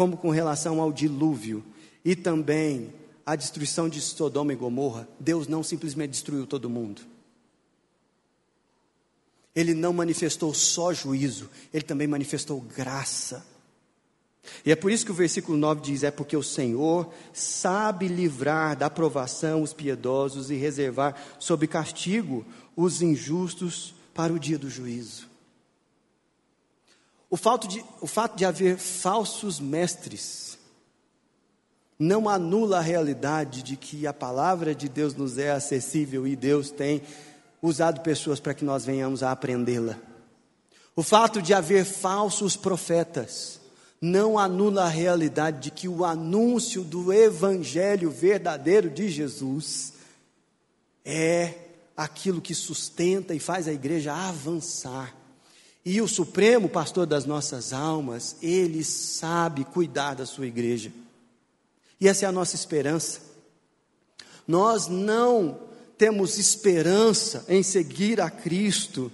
como 0.00 0.16
com 0.16 0.30
relação 0.30 0.80
ao 0.80 0.90
dilúvio 0.90 1.62
e 2.02 2.16
também 2.16 2.90
à 3.26 3.36
destruição 3.36 3.86
de 3.86 4.00
Sodoma 4.00 4.50
e 4.50 4.56
Gomorra, 4.56 5.06
Deus 5.20 5.46
não 5.46 5.62
simplesmente 5.62 6.12
destruiu 6.12 6.46
todo 6.46 6.70
mundo. 6.70 7.02
Ele 9.54 9.74
não 9.74 9.92
manifestou 9.92 10.54
só 10.54 10.94
juízo, 10.94 11.50
ele 11.70 11.84
também 11.84 12.06
manifestou 12.08 12.62
graça. 12.62 13.44
E 14.64 14.72
é 14.72 14.74
por 14.74 14.90
isso 14.90 15.04
que 15.04 15.12
o 15.12 15.14
versículo 15.14 15.58
9 15.58 15.82
diz: 15.82 16.02
É 16.02 16.10
porque 16.10 16.34
o 16.34 16.42
Senhor 16.42 17.12
sabe 17.34 18.08
livrar 18.08 18.74
da 18.78 18.86
aprovação 18.86 19.62
os 19.62 19.74
piedosos 19.74 20.50
e 20.50 20.54
reservar 20.54 21.14
sob 21.38 21.66
castigo 21.66 22.42
os 22.74 23.02
injustos 23.02 23.94
para 24.14 24.32
o 24.32 24.38
dia 24.38 24.58
do 24.58 24.70
juízo. 24.70 25.29
O 27.30 27.36
fato 27.36 27.68
de, 27.68 27.84
o 28.00 28.08
fato 28.08 28.36
de 28.36 28.44
haver 28.44 28.76
falsos 28.76 29.60
mestres 29.60 30.58
não 31.96 32.28
anula 32.28 32.78
a 32.78 32.82
realidade 32.82 33.62
de 33.62 33.76
que 33.76 34.06
a 34.06 34.12
palavra 34.12 34.74
de 34.74 34.88
Deus 34.88 35.14
nos 35.14 35.38
é 35.38 35.52
acessível 35.52 36.26
e 36.26 36.34
Deus 36.34 36.70
tem 36.70 37.02
usado 37.62 38.00
pessoas 38.00 38.40
para 38.40 38.54
que 38.54 38.64
nós 38.64 38.84
venhamos 38.84 39.22
a 39.22 39.30
aprendê-la. 39.30 39.96
O 40.96 41.02
fato 41.02 41.40
de 41.40 41.54
haver 41.54 41.84
falsos 41.84 42.56
profetas 42.56 43.60
não 44.00 44.38
anula 44.38 44.84
a 44.84 44.88
realidade 44.88 45.60
de 45.60 45.70
que 45.70 45.86
o 45.86 46.04
anúncio 46.04 46.82
do 46.82 47.12
evangelho 47.12 48.10
verdadeiro 48.10 48.88
de 48.90 49.08
Jesus 49.08 49.92
é 51.04 51.54
aquilo 51.96 52.40
que 52.40 52.54
sustenta 52.54 53.34
e 53.34 53.38
faz 53.38 53.68
a 53.68 53.72
igreja 53.72 54.14
avançar. 54.14 55.19
E 55.84 56.00
o 56.00 56.08
Supremo 56.08 56.68
Pastor 56.68 57.06
das 57.06 57.24
nossas 57.24 57.72
almas, 57.72 58.36
ele 58.42 58.84
sabe 58.84 59.64
cuidar 59.64 60.14
da 60.14 60.26
sua 60.26 60.46
igreja. 60.46 60.92
E 62.00 62.08
essa 62.08 62.24
é 62.24 62.28
a 62.28 62.32
nossa 62.32 62.54
esperança. 62.54 63.20
Nós 64.46 64.88
não 64.88 65.58
temos 65.96 66.38
esperança 66.38 67.44
em 67.48 67.62
seguir 67.62 68.20
a 68.20 68.30
Cristo 68.30 69.12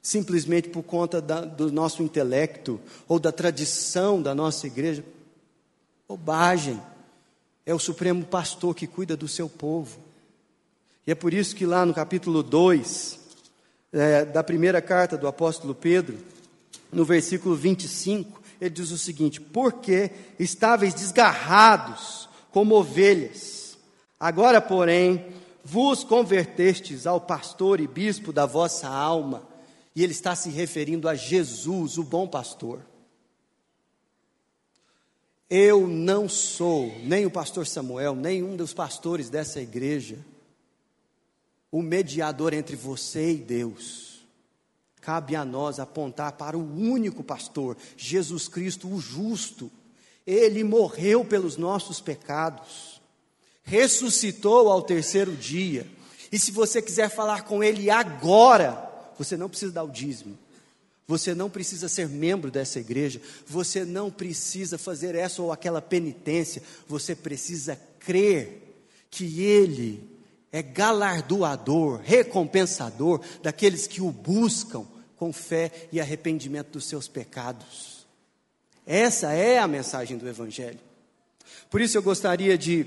simplesmente 0.00 0.70
por 0.70 0.82
conta 0.82 1.20
da, 1.20 1.42
do 1.42 1.70
nosso 1.70 2.02
intelecto 2.02 2.80
ou 3.06 3.18
da 3.18 3.30
tradição 3.30 4.22
da 4.22 4.34
nossa 4.34 4.66
igreja. 4.66 5.04
Bobagem. 6.08 6.80
É 7.66 7.74
o 7.74 7.78
Supremo 7.78 8.24
Pastor 8.24 8.74
que 8.74 8.86
cuida 8.86 9.14
do 9.14 9.28
seu 9.28 9.48
povo. 9.48 9.98
E 11.06 11.10
é 11.10 11.14
por 11.14 11.34
isso 11.34 11.54
que 11.54 11.66
lá 11.66 11.84
no 11.84 11.92
capítulo 11.92 12.42
2 12.42 13.17
é, 13.92 14.24
da 14.24 14.44
primeira 14.44 14.80
carta 14.82 15.16
do 15.16 15.26
apóstolo 15.26 15.74
Pedro, 15.74 16.18
no 16.92 17.04
versículo 17.04 17.54
25, 17.54 18.40
ele 18.60 18.70
diz 18.70 18.90
o 18.90 18.98
seguinte: 18.98 19.40
Porque 19.40 20.10
estáveis 20.38 20.94
desgarrados 20.94 22.28
como 22.50 22.74
ovelhas, 22.74 23.78
agora, 24.18 24.60
porém, 24.60 25.26
vos 25.64 26.04
convertestes 26.04 27.06
ao 27.06 27.20
pastor 27.20 27.80
e 27.80 27.86
bispo 27.86 28.32
da 28.32 28.46
vossa 28.46 28.88
alma. 28.88 29.42
E 29.94 30.02
ele 30.04 30.12
está 30.12 30.36
se 30.36 30.48
referindo 30.48 31.08
a 31.08 31.14
Jesus, 31.14 31.98
o 31.98 32.04
bom 32.04 32.28
pastor. 32.28 32.80
Eu 35.50 35.88
não 35.88 36.28
sou 36.28 36.92
nem 37.02 37.26
o 37.26 37.30
pastor 37.30 37.66
Samuel, 37.66 38.14
nem 38.14 38.42
um 38.42 38.54
dos 38.54 38.72
pastores 38.72 39.28
dessa 39.28 39.60
igreja 39.60 40.18
o 41.70 41.82
mediador 41.82 42.54
entre 42.54 42.76
você 42.76 43.32
e 43.32 43.36
Deus. 43.36 44.08
Cabe 45.00 45.36
a 45.36 45.44
nós 45.44 45.78
apontar 45.78 46.32
para 46.32 46.56
o 46.56 46.60
único 46.60 47.22
pastor, 47.22 47.76
Jesus 47.96 48.48
Cristo, 48.48 48.88
o 48.88 49.00
justo. 49.00 49.70
Ele 50.26 50.62
morreu 50.62 51.24
pelos 51.24 51.56
nossos 51.56 52.00
pecados, 52.00 53.00
ressuscitou 53.62 54.70
ao 54.70 54.82
terceiro 54.82 55.34
dia. 55.34 55.86
E 56.30 56.38
se 56.38 56.50
você 56.50 56.82
quiser 56.82 57.08
falar 57.08 57.44
com 57.44 57.64
Ele 57.64 57.88
agora, 57.88 58.86
você 59.16 59.36
não 59.36 59.48
precisa 59.48 59.72
dar 59.72 59.84
o 59.84 59.90
dízimo, 59.90 60.38
você 61.06 61.34
não 61.34 61.48
precisa 61.48 61.88
ser 61.88 62.06
membro 62.06 62.50
dessa 62.50 62.78
igreja, 62.78 63.18
você 63.46 63.86
não 63.86 64.10
precisa 64.10 64.76
fazer 64.76 65.14
essa 65.14 65.40
ou 65.40 65.50
aquela 65.50 65.80
penitência, 65.80 66.62
você 66.86 67.14
precisa 67.14 67.80
crer 67.98 68.84
que 69.10 69.42
Ele 69.42 70.17
é 70.50 70.62
galardoador, 70.62 72.00
recompensador 72.02 73.20
daqueles 73.42 73.86
que 73.86 74.00
o 74.00 74.10
buscam 74.10 74.86
com 75.16 75.32
fé 75.32 75.88
e 75.92 76.00
arrependimento 76.00 76.72
dos 76.72 76.86
seus 76.86 77.08
pecados. 77.08 78.06
Essa 78.86 79.32
é 79.32 79.58
a 79.58 79.68
mensagem 79.68 80.16
do 80.16 80.28
Evangelho. 80.28 80.78
Por 81.68 81.80
isso 81.80 81.98
eu 81.98 82.02
gostaria 82.02 82.56
de 82.56 82.86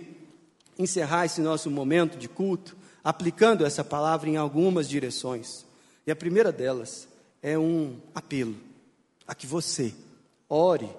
encerrar 0.79 1.25
esse 1.25 1.41
nosso 1.41 1.69
momento 1.69 2.17
de 2.17 2.27
culto 2.27 2.75
aplicando 3.03 3.65
essa 3.65 3.83
palavra 3.83 4.29
em 4.29 4.37
algumas 4.37 4.87
direções. 4.87 5.65
E 6.05 6.11
a 6.11 6.15
primeira 6.15 6.51
delas 6.51 7.07
é 7.41 7.57
um 7.57 7.97
apelo 8.15 8.55
a 9.27 9.35
que 9.35 9.45
você 9.47 9.93
ore 10.49 10.89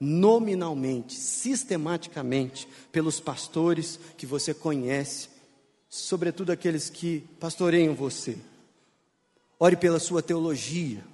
nominalmente, 0.00 1.14
sistematicamente, 1.14 2.66
pelos 2.90 3.20
pastores 3.20 4.00
que 4.16 4.26
você 4.26 4.52
conhece, 4.52 5.28
sobretudo 5.92 6.50
aqueles 6.50 6.88
que 6.88 7.20
pastoreiam 7.38 7.94
você. 7.94 8.38
Ore 9.60 9.76
pela 9.76 10.00
sua 10.00 10.22
teologia, 10.22 11.04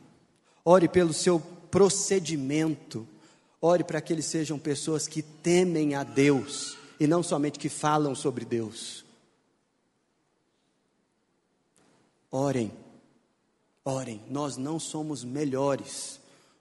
ore 0.64 0.88
pelo 0.88 1.12
seu 1.12 1.40
procedimento, 1.40 3.04
ore 3.60 3.82
para 3.82 4.00
que 4.00 4.12
eles 4.12 4.26
sejam 4.26 4.56
pessoas 4.56 5.08
que 5.08 5.20
temem 5.20 5.96
a 5.96 6.04
Deus 6.04 6.78
e 7.00 7.08
não 7.08 7.24
somente 7.24 7.58
que 7.58 7.68
falam 7.68 8.14
sobre 8.14 8.44
Deus. 8.44 9.04
Orem, 12.30 12.70
orem, 13.84 14.22
nós 14.30 14.56
não 14.56 14.78
somos 14.78 15.24
melhores 15.24 16.20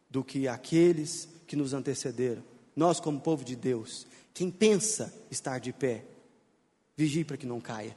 do 0.10 0.24
que 0.24 0.48
aqueles 0.48 1.30
que 1.46 1.56
nos 1.56 1.72
antecederam. 1.72 2.44
Nós, 2.76 3.00
como 3.00 3.22
povo 3.22 3.46
de 3.46 3.56
Deus, 3.56 4.08
quem 4.34 4.50
pensa 4.50 5.14
estar 5.30 5.60
de 5.60 5.72
pé, 5.72 6.04
vigie 6.96 7.24
para 7.24 7.38
que 7.38 7.46
não 7.46 7.62
caia. 7.62 7.96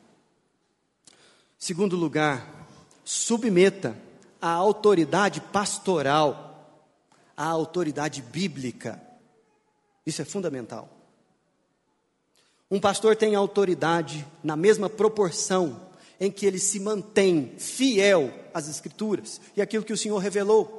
Segundo 1.60 1.94
lugar, 1.94 2.66
submeta 3.04 3.94
a 4.40 4.50
autoridade 4.50 5.42
pastoral, 5.42 6.80
a 7.36 7.44
autoridade 7.44 8.22
bíblica. 8.22 8.98
Isso 10.06 10.22
é 10.22 10.24
fundamental. 10.24 10.88
Um 12.70 12.80
pastor 12.80 13.14
tem 13.14 13.34
autoridade 13.34 14.26
na 14.42 14.56
mesma 14.56 14.88
proporção 14.88 15.78
em 16.18 16.30
que 16.30 16.46
ele 16.46 16.58
se 16.58 16.80
mantém 16.80 17.54
fiel 17.58 18.32
às 18.54 18.66
Escrituras 18.66 19.38
e 19.54 19.60
aquilo 19.60 19.84
que 19.84 19.92
o 19.92 19.98
Senhor 19.98 20.16
revelou. 20.16 20.78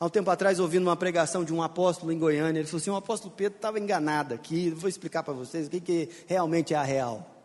Há 0.00 0.06
um 0.06 0.10
tempo 0.10 0.30
atrás, 0.30 0.58
ouvindo 0.58 0.84
uma 0.84 0.96
pregação 0.96 1.44
de 1.44 1.52
um 1.52 1.62
apóstolo 1.62 2.10
em 2.10 2.18
Goiânia, 2.18 2.60
ele 2.60 2.68
falou 2.68 2.80
assim: 2.80 2.90
o 2.90 2.96
apóstolo 2.96 3.34
Pedro 3.36 3.56
estava 3.56 3.78
enganado 3.78 4.32
aqui, 4.32 4.70
vou 4.70 4.88
explicar 4.88 5.22
para 5.22 5.34
vocês 5.34 5.66
o 5.66 5.70
que, 5.70 5.80
que 5.80 6.08
realmente 6.26 6.72
é 6.72 6.76
a 6.78 6.82
real. 6.82 7.36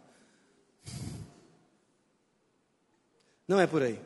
Não 3.51 3.59
é 3.59 3.67
por 3.67 3.83
aí. 3.83 3.99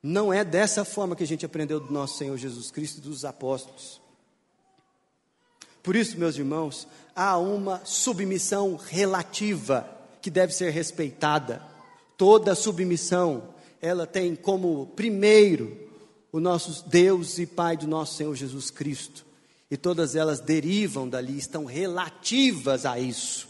Não 0.00 0.32
é 0.32 0.44
dessa 0.44 0.84
forma 0.84 1.16
que 1.16 1.24
a 1.24 1.26
gente 1.26 1.44
aprendeu 1.44 1.80
do 1.80 1.92
nosso 1.92 2.16
Senhor 2.16 2.36
Jesus 2.36 2.70
Cristo 2.70 2.98
e 2.98 3.00
dos 3.00 3.24
apóstolos. 3.24 4.00
Por 5.82 5.96
isso, 5.96 6.16
meus 6.16 6.36
irmãos, 6.36 6.86
há 7.16 7.36
uma 7.36 7.84
submissão 7.84 8.76
relativa 8.76 9.90
que 10.22 10.30
deve 10.30 10.54
ser 10.54 10.70
respeitada. 10.70 11.60
Toda 12.16 12.54
submissão, 12.54 13.52
ela 13.82 14.06
tem 14.06 14.36
como 14.36 14.86
primeiro 14.94 15.76
o 16.30 16.38
nosso 16.38 16.88
Deus 16.88 17.40
e 17.40 17.44
Pai 17.44 17.76
do 17.76 17.88
nosso 17.88 18.14
Senhor 18.14 18.36
Jesus 18.36 18.70
Cristo. 18.70 19.26
E 19.68 19.76
todas 19.76 20.14
elas 20.14 20.38
derivam 20.38 21.08
dali, 21.08 21.36
estão 21.36 21.64
relativas 21.64 22.86
a 22.86 23.00
isso. 23.00 23.48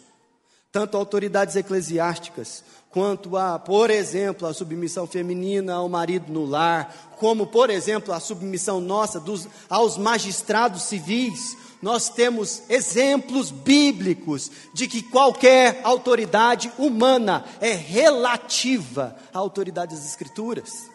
Tanto 0.74 0.96
autoridades 0.96 1.54
eclesiásticas, 1.54 2.64
quanto 2.90 3.36
a, 3.36 3.60
por 3.60 3.90
exemplo, 3.90 4.48
a 4.48 4.52
submissão 4.52 5.06
feminina 5.06 5.74
ao 5.74 5.88
marido 5.88 6.32
no 6.32 6.44
lar, 6.44 7.14
como, 7.16 7.46
por 7.46 7.70
exemplo, 7.70 8.12
a 8.12 8.18
submissão 8.18 8.80
nossa 8.80 9.20
dos, 9.20 9.46
aos 9.70 9.96
magistrados 9.96 10.82
civis, 10.82 11.56
nós 11.80 12.08
temos 12.08 12.64
exemplos 12.68 13.52
bíblicos 13.52 14.50
de 14.72 14.88
que 14.88 15.00
qualquer 15.00 15.80
autoridade 15.84 16.72
humana 16.76 17.44
é 17.60 17.70
relativa 17.70 19.16
à 19.32 19.38
autoridade 19.38 19.94
das 19.94 20.04
Escrituras. 20.04 20.90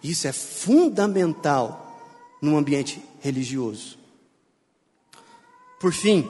Isso 0.00 0.28
é 0.28 0.32
fundamental 0.32 1.98
num 2.40 2.56
ambiente 2.56 3.02
religioso. 3.20 3.98
Por 5.80 5.92
fim, 5.92 6.28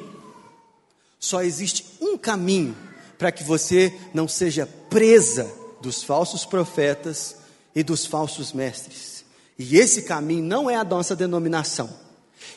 só 1.19 1.43
existe 1.43 1.85
um 2.01 2.17
caminho 2.17 2.77
para 3.17 3.33
que 3.33 3.43
você 3.43 3.93
não 4.15 4.29
seja 4.29 4.67
presa 4.89 5.51
dos 5.81 6.03
falsos 6.03 6.45
profetas 6.45 7.37
e 7.75 7.83
dos 7.83 8.07
falsos 8.07 8.53
mestres. 8.53 9.25
E 9.59 9.77
esse 9.77 10.03
caminho 10.03 10.45
não 10.45 10.71
é 10.71 10.77
a 10.77 10.85
nossa 10.85 11.17
denominação. 11.17 11.91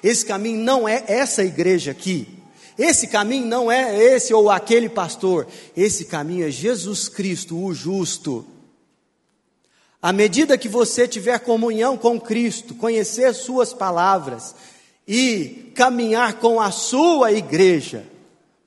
Esse 0.04 0.26
caminho 0.26 0.63
não 0.63 0.88
é 0.88 1.04
essa 1.08 1.43
igreja 1.43 1.91
aqui. 1.91 2.28
Esse 2.78 3.08
caminho 3.08 3.47
não 3.47 3.71
é 3.71 3.95
esse 3.95 4.34
ou 4.34 4.50
aquele 4.50 4.89
pastor. 4.89 5.47
Esse 5.76 6.06
caminho 6.06 6.47
é 6.47 6.52
Jesus 6.52 7.10
Cristo, 7.10 7.58
o 7.58 7.74
justo, 7.74 8.45
à 10.02 10.12
medida 10.12 10.58
que 10.58 10.67
você 10.67 11.08
tiver 11.08 11.38
comunhão 11.39 11.95
com 11.95 12.19
Cristo, 12.19 12.74
conhecer 12.74 13.36
Suas 13.36 13.71
palavras 13.71 14.56
e 15.08 15.71
caminhar 15.76 16.39
com 16.39 16.60
a 16.60 16.71
sua 16.71 17.32
igreja, 17.32 18.04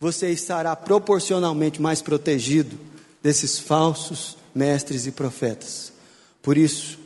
você 0.05 0.29
estará 0.29 0.77
proporcionalmente 0.77 1.81
mais 1.81 2.03
protegido 2.03 2.79
desses 3.23 3.59
falsos 3.59 4.37
mestres 4.55 5.07
e 5.07 5.11
profetas. 5.11 5.95
Por 6.43 6.59
isso, 6.59 6.99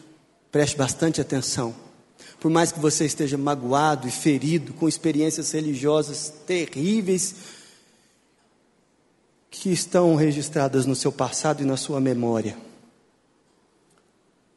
preste 0.51 0.77
bastante 0.77 1.21
atenção. 1.21 1.73
Por 2.41 2.51
mais 2.51 2.73
que 2.73 2.81
você 2.81 3.07
esteja 3.07 3.39
magoado 3.39 4.09
e 4.09 4.11
ferido 4.11 4.73
com 4.73 4.89
experiências 4.89 5.53
religiosas 5.53 6.33
terríveis 6.45 7.37
que 9.49 9.71
estão 9.71 10.17
registradas 10.17 10.85
no 10.85 10.97
seu 10.97 11.13
passado 11.13 11.63
e 11.63 11.67
na 11.67 11.77
sua 11.77 12.01
memória, 12.01 12.57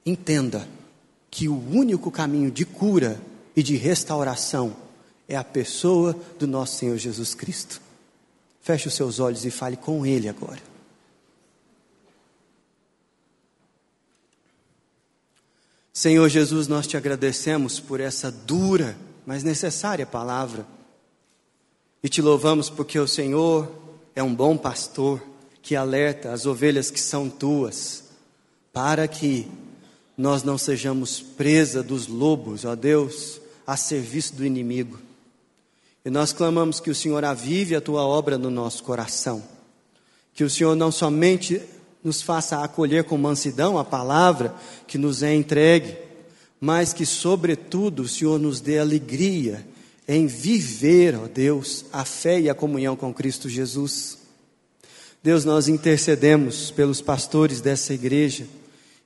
Entenda 0.04 0.68
que 1.30 1.48
o 1.48 1.56
único 1.70 2.10
caminho 2.10 2.50
de 2.50 2.66
cura 2.66 3.22
e 3.56 3.62
de 3.62 3.76
restauração 3.76 4.76
é 5.30 5.36
a 5.36 5.44
pessoa 5.44 6.20
do 6.40 6.48
nosso 6.48 6.78
Senhor 6.78 6.98
Jesus 6.98 7.36
Cristo. 7.36 7.80
Feche 8.62 8.88
os 8.88 8.94
seus 8.94 9.20
olhos 9.20 9.44
e 9.46 9.52
fale 9.52 9.76
com 9.76 10.06
Ele 10.06 10.30
agora. 10.30 10.62
Senhor 15.94 16.30
Jesus, 16.30 16.68
nós 16.68 16.88
te 16.88 16.96
agradecemos 16.96 17.80
por 17.80 18.00
essa 18.00 18.32
dura, 18.32 18.98
mas 19.26 19.44
necessária 19.44 20.06
palavra. 20.06 20.66
E 22.02 22.10
te 22.10 22.22
louvamos 22.22 22.70
porque 22.70 22.98
o 22.98 23.08
Senhor 23.08 23.70
é 24.16 24.24
um 24.24 24.34
bom 24.34 24.58
pastor 24.58 25.22
que 25.62 25.76
alerta 25.76 26.32
as 26.32 26.46
ovelhas 26.46 26.90
que 26.90 27.00
são 27.00 27.30
tuas, 27.30 28.06
para 28.74 29.08
que 29.08 29.48
nós 30.18 30.44
não 30.44 30.58
sejamos 30.58 31.22
presa 31.22 31.84
dos 31.84 32.08
lobos, 32.08 32.66
ó 32.66 32.76
Deus, 32.76 33.40
a 33.66 33.78
serviço 33.78 34.36
do 34.36 34.46
inimigo. 34.46 35.00
E 36.04 36.10
nós 36.10 36.34
clamamos 36.34 36.80
que 36.80 36.90
o 36.90 36.96
Senhor 36.96 37.24
avive 37.24 37.76
a 37.76 37.82
tua 37.82 38.04
obra 38.04 38.38
no 38.38 38.50
nosso 38.50 38.84
coração. 38.84 39.44
Que 40.34 40.44
o 40.44 40.50
Senhor 40.50 40.76
não 40.76 40.92
somente 40.92 41.62
nos 42.04 42.22
faça 42.22 42.64
acolher 42.64 43.04
com 43.04 43.18
mansidão 43.18 43.78
a 43.78 43.86
palavra 43.86 44.54
que 44.88 44.98
nos 44.98 45.22
é 45.22 45.34
entregue, 45.34 45.96
mas 46.60 46.94
que, 46.94 47.06
sobretudo, 47.06 48.04
o 48.04 48.08
Senhor 48.08 48.40
nos 48.40 48.60
dê 48.60 48.80
alegria 48.80 49.66
em 50.08 50.28
viver, 50.28 51.16
ó 51.16 51.28
Deus, 51.28 51.86
a 51.94 52.04
fé 52.04 52.40
e 52.40 52.50
a 52.50 52.56
comunhão 52.56 52.96
com 52.96 53.14
Cristo 53.14 53.48
Jesus. 53.48 54.18
Deus, 55.24 55.46
nós 55.46 55.68
intercedemos 55.68 56.72
pelos 56.72 57.00
pastores 57.00 57.62
dessa 57.62 57.94
igreja 57.94 58.48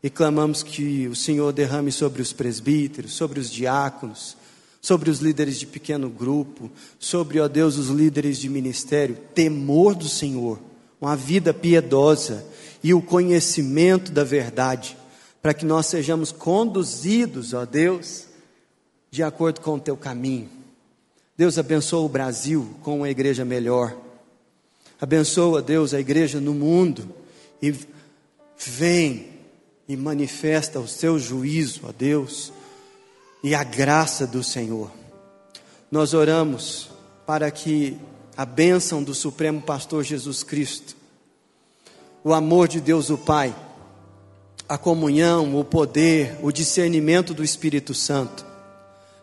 e 0.02 0.10
clamamos 0.10 0.64
que 0.64 1.08
o 1.08 1.16
Senhor 1.16 1.52
derrame 1.52 1.92
sobre 1.92 2.22
os 2.22 2.32
presbíteros, 2.32 3.14
sobre 3.14 3.40
os 3.40 3.52
diáconos, 3.52 4.38
sobre 4.86 5.10
os 5.10 5.17
líderes 5.17 5.58
de 5.58 5.65
pequeno 5.65 6.12
grupo, 6.12 6.69
sobre, 7.00 7.39
ó 7.39 7.48
Deus, 7.48 7.76
os 7.76 7.88
líderes 7.88 8.38
de 8.38 8.48
ministério, 8.48 9.17
temor 9.34 9.95
do 9.95 10.08
Senhor, 10.08 10.60
uma 11.02 11.15
vida 11.15 11.52
piedosa 11.52 12.45
e 12.84 12.93
o 12.93 13.02
conhecimento 13.02 14.12
da 14.12 14.24
verdade, 14.24 14.95
para 15.41 15.56
que 15.56 15.65
nós 15.65 15.88
sejamos 15.88 16.32
conduzidos, 16.32 17.52
ó 17.52 17.65
Deus, 17.65 18.26
de 19.10 19.24
acordo 19.24 19.60
com 19.60 19.74
o 19.74 19.80
teu 19.80 19.98
caminho. 19.98 20.52
Deus 21.36 21.58
abençoa 21.58 22.06
o 22.06 22.10
Brasil 22.10 22.69
com 22.84 22.98
uma 22.98 23.10
igreja 23.10 23.43
melhor. 23.43 23.98
Abençoa, 25.02 25.63
Deus, 25.63 25.95
a 25.95 26.00
igreja 26.00 26.39
no 26.39 26.54
mundo 26.54 27.10
e 27.60 27.74
vem 28.55 29.30
e 29.89 29.97
manifesta 29.97 30.80
o 30.80 30.88
seu 30.88 31.18
juízo 31.18 31.88
a 31.88 31.91
Deus 31.91 32.53
e 33.46 33.54
a 33.54 33.64
graça 33.64 34.26
do 34.26 34.43
Senhor. 34.43 34.89
Nós 35.91 36.16
oramos 36.16 36.89
para 37.28 37.52
que 37.52 37.96
a 38.36 38.43
bênção 38.43 39.04
do 39.04 39.14
Supremo 39.14 39.62
Pastor 39.62 40.04
Jesus 40.04 40.41
Cristo, 40.41 40.98
o 42.24 42.34
amor 42.34 42.68
de 42.68 42.82
Deus 42.82 43.12
o 43.12 43.20
Pai, 43.20 43.56
a 44.68 44.80
comunhão, 44.80 45.56
o 45.60 45.64
poder, 45.64 46.36
o 46.41 46.52
discernimento 46.52 47.36
do 47.36 47.43
Espírito 47.43 47.93
Santo 47.93 48.43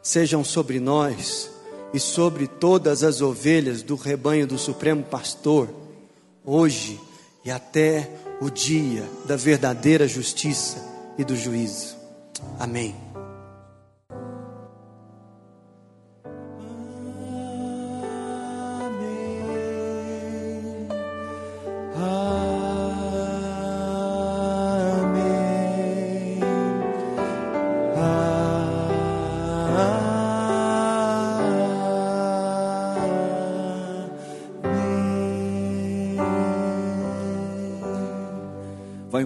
sejam 0.01 0.45
sobre 0.45 0.79
nós 0.79 1.51
e 1.93 1.99
sobre 1.99 2.47
todas 2.47 3.03
as 3.03 3.21
ovelhas 3.21 3.83
do 3.83 3.97
rebanho 3.97 4.47
do 4.47 4.57
Supremo 4.57 5.03
Pastor, 5.03 5.69
hoje 6.45 7.01
e 7.45 7.51
até 7.51 8.09
o 8.41 8.49
dia 8.49 9.03
da 9.25 9.35
verdadeira 9.35 10.07
justiça 10.07 10.79
e 11.19 11.25
do 11.25 11.35
juízo. 11.35 11.97
Amém. 12.61 13.12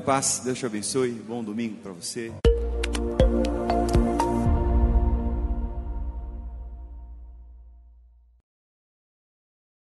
Paz, 0.07 0.41
Deus 0.45 0.57
te 0.57 0.65
abençoe. 0.65 1.11
Bom 1.11 1.43
domingo 1.43 1.79
para 1.83 1.91
você. 1.91 2.33